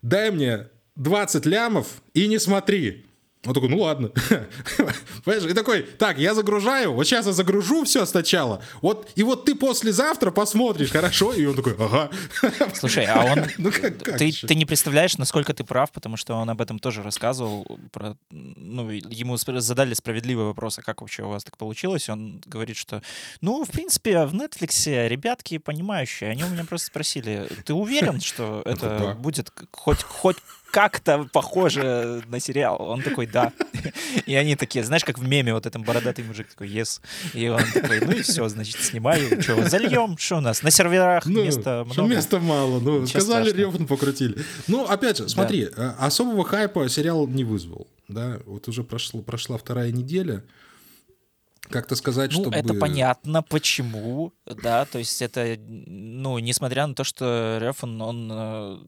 [0.00, 3.04] дай мне 20 лямов и не смотри.
[3.46, 4.08] Он такой, ну ладно.
[5.24, 9.44] Понимаешь, и такой, так, я загружаю, вот сейчас я загружу все сначала, вот, и вот
[9.44, 11.32] ты послезавтра посмотришь, хорошо?
[11.32, 12.10] И он такой, ага.
[12.74, 13.44] Слушай, а он...
[13.58, 16.78] ну, как, как ты, ты не представляешь, насколько ты прав, потому что он об этом
[16.78, 17.66] тоже рассказывал.
[17.92, 22.08] Про, ну, ему задали справедливый вопрос, а как вообще у вас так получилось?
[22.08, 23.02] Он говорит, что,
[23.40, 28.62] ну, в принципе, в Netflix ребятки понимающие, они у меня просто спросили, ты уверен, что
[28.64, 30.36] это будет хоть, хоть
[30.74, 32.78] как-то похоже на сериал.
[32.80, 33.52] Он такой, да.
[34.26, 37.00] И они такие, знаешь, как в меме вот этом бородатый мужик такой, yes.
[37.32, 39.40] И он такой, ну и все, значит, снимаю.
[39.40, 40.18] Что, зальем?
[40.18, 40.64] Что у нас?
[40.64, 42.12] На серверах ну, места много?
[42.12, 42.80] Места мало.
[42.80, 44.44] Ну, Ничего сказали, ревн покрутили.
[44.66, 45.94] Ну, опять же, смотри, да.
[46.00, 47.86] Э, особого хайпа сериал не вызвал.
[48.08, 50.42] Да, вот уже прошло, прошла вторая неделя
[51.68, 52.56] как-то сказать, ну, чтобы...
[52.56, 58.78] это понятно, почему, да, то есть это, ну, несмотря на то, что Рефан, он э,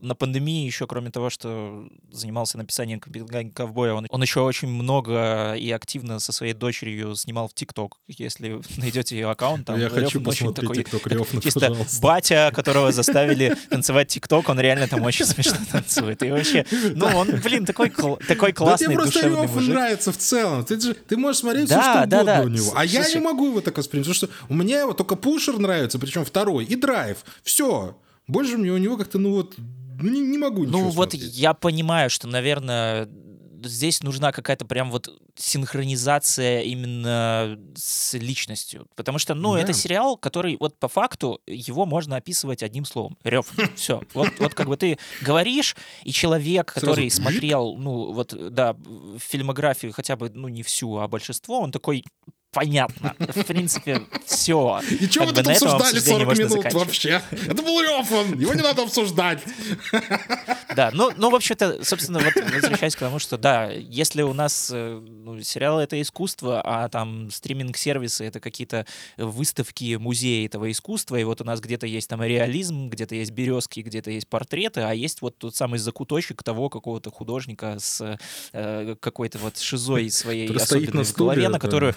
[0.00, 5.70] на пандемии еще, кроме того, что занимался написанием ковбоя, он, он еще очень много и
[5.70, 10.56] активно со своей дочерью снимал в ТикТок, если найдете ее аккаунт, там Я хочу посмотреть
[10.60, 12.02] такой, ТикТок Рефна, чисто пожалуйста.
[12.02, 16.64] батя, которого заставили танцевать ТикТок, он реально там очень смешно танцует, и вообще,
[16.94, 20.94] ну, он, блин, такой, такой классный, да тебе просто Рефан нравится в целом, ты, же,
[20.94, 22.42] ты можешь смотреть да, все, что да, да.
[22.42, 22.72] у него.
[22.74, 25.98] А я не могу его так воспринять, потому что у меня вот только пушер нравится,
[25.98, 27.18] причем второй, и драйв.
[27.42, 27.96] Все.
[28.26, 31.34] Больше мне у него как-то, ну вот, ну, не, не могу ничего Ну вот смотреть.
[31.36, 33.08] я понимаю, что, наверное,
[33.64, 38.86] здесь нужна какая-то прям вот синхронизация именно с личностью.
[38.94, 39.60] Потому что, ну, да.
[39.60, 43.16] это сериал, который вот по факту его можно описывать одним словом.
[43.24, 43.50] Рев.
[43.76, 44.02] Все.
[44.14, 47.22] Вот, вот как бы ты говоришь, и человек, который Сразу...
[47.22, 48.76] смотрел, ну, вот, да,
[49.18, 52.04] фильмографию хотя бы, ну, не всю, а большинство, он такой,
[52.52, 53.16] понятно.
[53.18, 54.80] В принципе, все.
[55.00, 57.22] И что вы тут обсуждали 40 минут вообще?
[57.30, 59.40] Это был Рёфан, его не надо обсуждать.
[60.74, 64.70] Да, ну, ну в общем-то, собственно, вот возвращаясь к тому, что да, если у нас
[64.72, 68.86] э, ну, сериалы— это искусство, а там стриминг-сервисы— это какие-то
[69.18, 73.80] выставки, музеи этого искусства, и вот у нас где-то есть там реализм, где-то есть березки,
[73.80, 78.18] где-то есть портреты, а есть вот тот самый закуточек того какого-то художника с
[78.54, 81.94] э, какой-то вот шизой своей особенной в голове, на которую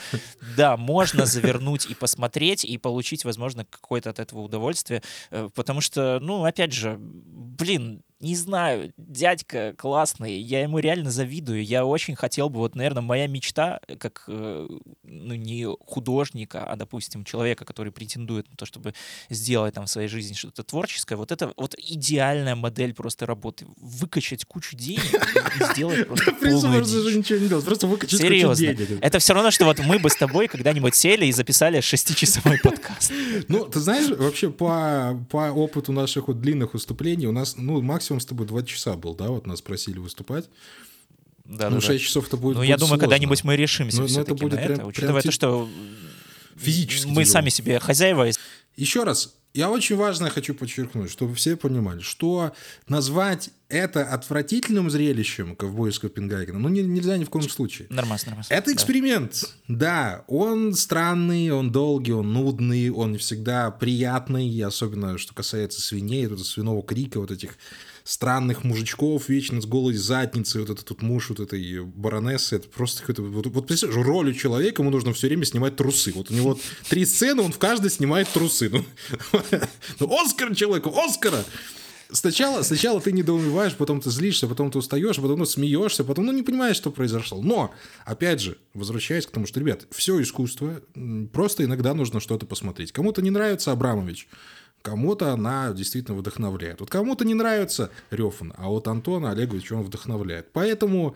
[0.56, 5.02] да, можно завернуть и посмотреть, и получить, возможно, какое-то от этого удовольствие.
[5.32, 11.64] Э, потому что, ну, опять же, блин, не знаю, дядька классный, я ему реально завидую.
[11.64, 14.68] Я очень хотел бы, вот, наверное, моя мечта, как, э,
[15.04, 18.94] ну, не художника, а, допустим, человека, который претендует на то, чтобы
[19.30, 23.68] сделать там в своей жизни что-то творческое, вот это вот идеальная модель просто работы.
[23.78, 25.14] Выкачать кучу денег
[25.60, 29.00] и сделать просто полную ничего не делать, просто выкачать кучу денег.
[29.02, 33.12] Это все равно, что вот мы бы с тобой когда-нибудь сели и записали шестичасовой подкаст.
[33.48, 38.05] Ну, ты знаешь, вообще по, по опыту наших вот длинных выступлений у нас, ну, максимум
[38.20, 40.50] с тобой два часа был, да, вот нас просили выступать.
[41.46, 44.22] Да, ну, да, 6 часов это будет Ну, я думаю, когда-нибудь мы решимся но, но
[44.22, 45.70] это будет на прям, это, учитывая прям то, что
[46.56, 48.32] физически мы сами себе хозяева.
[48.76, 52.54] Еще раз, я очень важно хочу подчеркнуть, чтобы все понимали, что
[52.88, 57.88] назвать это отвратительным зрелищем ковбойского Пингагена, ну, не, нельзя ни в коем случае.
[57.90, 58.48] Нормально, нормально.
[58.50, 59.50] Это эксперимент.
[59.68, 59.76] Да.
[59.78, 66.28] да, он странный, он долгий, он нудный, он не всегда приятный, особенно что касается свиней,
[66.28, 67.58] вот свиного крика, вот этих
[68.06, 73.02] странных мужичков вечно с голой задницей, вот этот тут муж вот этой баронессы, это просто
[73.02, 73.24] какой-то...
[73.24, 76.14] Вот, вот представляешь, роль у человека, ему нужно все время снимать трусы.
[76.14, 76.58] Вот у него
[76.88, 78.70] три сцены, он в каждой снимает трусы.
[78.70, 78.86] Ну,
[80.00, 81.44] ну Оскар человеку, Оскара!
[82.12, 86.32] Сначала, сначала ты недоумеваешь, потом ты злишься, потом ты устаешь, потом ну, смеешься, потом ну,
[86.32, 87.42] не понимаешь, что произошло.
[87.42, 87.74] Но,
[88.06, 90.82] опять же, возвращаясь к тому, что, ребят, все искусство,
[91.34, 92.92] просто иногда нужно что-то посмотреть.
[92.92, 94.28] Кому-то не нравится Абрамович,
[94.86, 96.80] Кому-то она действительно вдохновляет.
[96.80, 100.52] Вот кому-то не нравится Рёфан, а вот Антона Олегович он вдохновляет.
[100.54, 101.16] Поэтому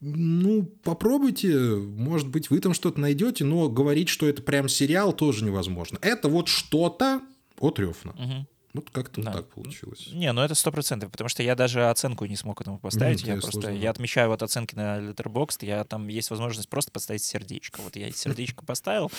[0.00, 5.44] ну, попробуйте, может быть, вы там что-то найдете, но говорить, что это прям сериал, тоже
[5.44, 5.98] невозможно.
[6.00, 7.20] Это вот что-то
[7.58, 8.12] от Рёфна.
[8.12, 8.46] Угу.
[8.76, 9.32] Вот как-то да.
[9.32, 10.08] так получилось.
[10.12, 13.24] Не, ну это сто процентов, потому что я даже оценку не смог этому поставить.
[13.24, 13.70] Mm, я просто сложно.
[13.70, 17.80] я отмечаю вот оценки на Letterboxd, я там есть возможность просто поставить сердечко.
[17.80, 19.10] Вот я сердечко поставил,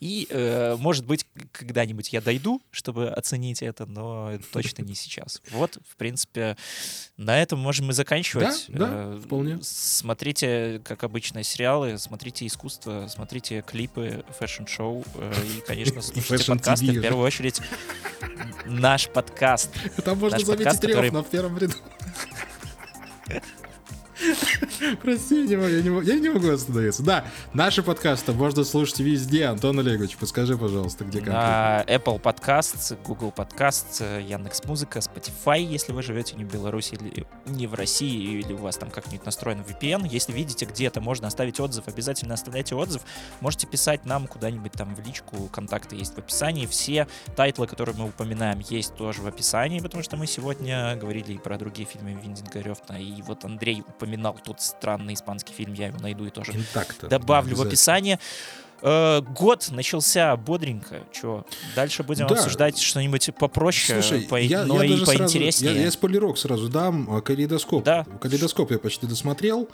[0.00, 5.40] и э, может быть когда-нибудь я дойду, чтобы оценить это, но точно не сейчас.
[5.50, 6.56] Вот, в принципе,
[7.16, 8.66] на этом можем и заканчивать.
[8.68, 9.58] Да, да, э, вполне.
[9.62, 16.98] Смотрите, как обычно, сериалы, смотрите искусство, смотрите клипы, fashion-шоу э, и, конечно, слушайте подкасты.
[16.98, 17.60] В первую очередь
[18.66, 19.70] наш наш подкаст.
[20.04, 21.10] Там можно наш заметить подкаст, Рёфн который...
[21.10, 21.74] на первом ряду.
[25.02, 27.02] Прости, я не, могу, я, не я не могу остановиться.
[27.02, 29.46] Да, наши подкасты можно слушать везде.
[29.46, 31.42] Антон Олегович, подскажи, пожалуйста, где конкретно?
[31.42, 37.26] На Apple Podcast, Google Podcast, Яндекс Музыка, Spotify, если вы живете не в Беларуси или
[37.46, 40.08] не в России, или у вас там как-нибудь настроен VPN.
[40.08, 43.02] Если видите где-то можно оставить отзыв, обязательно оставляйте отзыв.
[43.40, 46.66] Можете писать нам куда-нибудь там в личку, контакты есть в описании.
[46.66, 47.06] Все
[47.36, 51.58] тайтлы, которые мы упоминаем, есть тоже в описании, потому что мы сегодня говорили и про
[51.58, 56.24] другие фильмы Виндинга Рёфна, и вот Андрей упоминал тот странный испанский фильм, я его найду
[56.26, 58.20] и тоже Интакта, добавлю да, в описание.
[58.82, 61.02] Э, год начался бодренько.
[61.12, 61.44] Че,
[61.74, 62.34] дальше будем да.
[62.34, 65.70] обсуждать что-нибудь попроще, Слушай, по, я, но я и поинтереснее.
[65.70, 67.08] Сразу, я, я спойлерок сразу дам.
[67.10, 67.82] А, калейдоскоп.
[67.82, 68.04] Да.
[68.20, 69.68] Калейдоскоп я почти досмотрел.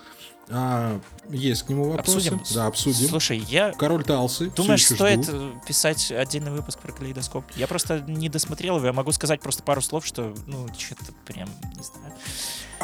[0.49, 2.17] А, есть к нему вопросы.
[2.17, 2.43] Обсудим.
[2.55, 3.09] Да, обсудим.
[3.09, 3.73] Слушай, я...
[3.73, 4.51] Король Талсы.
[4.51, 5.61] Думаешь, стоит жду.
[5.67, 7.45] писать отдельный выпуск про калейдоскоп?
[7.57, 8.87] Я просто не досмотрел его.
[8.87, 12.15] Я могу сказать просто пару слов, что, ну, что-то прям, не знаю.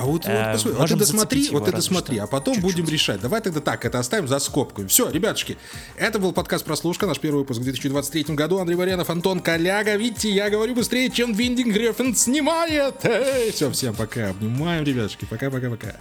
[0.01, 2.73] А вот, э, вот, вот ты досмотри, вот ты досмотри, а потом Чуть-чуть.
[2.73, 3.21] будем решать.
[3.21, 4.87] Давай тогда так, это оставим за скобкой.
[4.87, 5.59] Все, ребятушки,
[5.97, 8.59] это был подкаст «Прослушка», наш первый выпуск в 2023 году.
[8.59, 9.97] Андрей Варенов, Антон Коляга.
[9.97, 13.05] Видите, я говорю быстрее, чем Виндинг Греффен снимает.
[13.05, 14.31] Эй, все, всем пока.
[14.31, 15.25] Обнимаем, ребятушки.
[15.25, 15.97] Пока-пока-пока.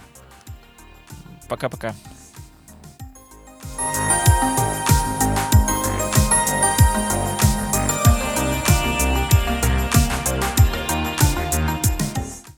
[1.48, 1.94] Пока-пока.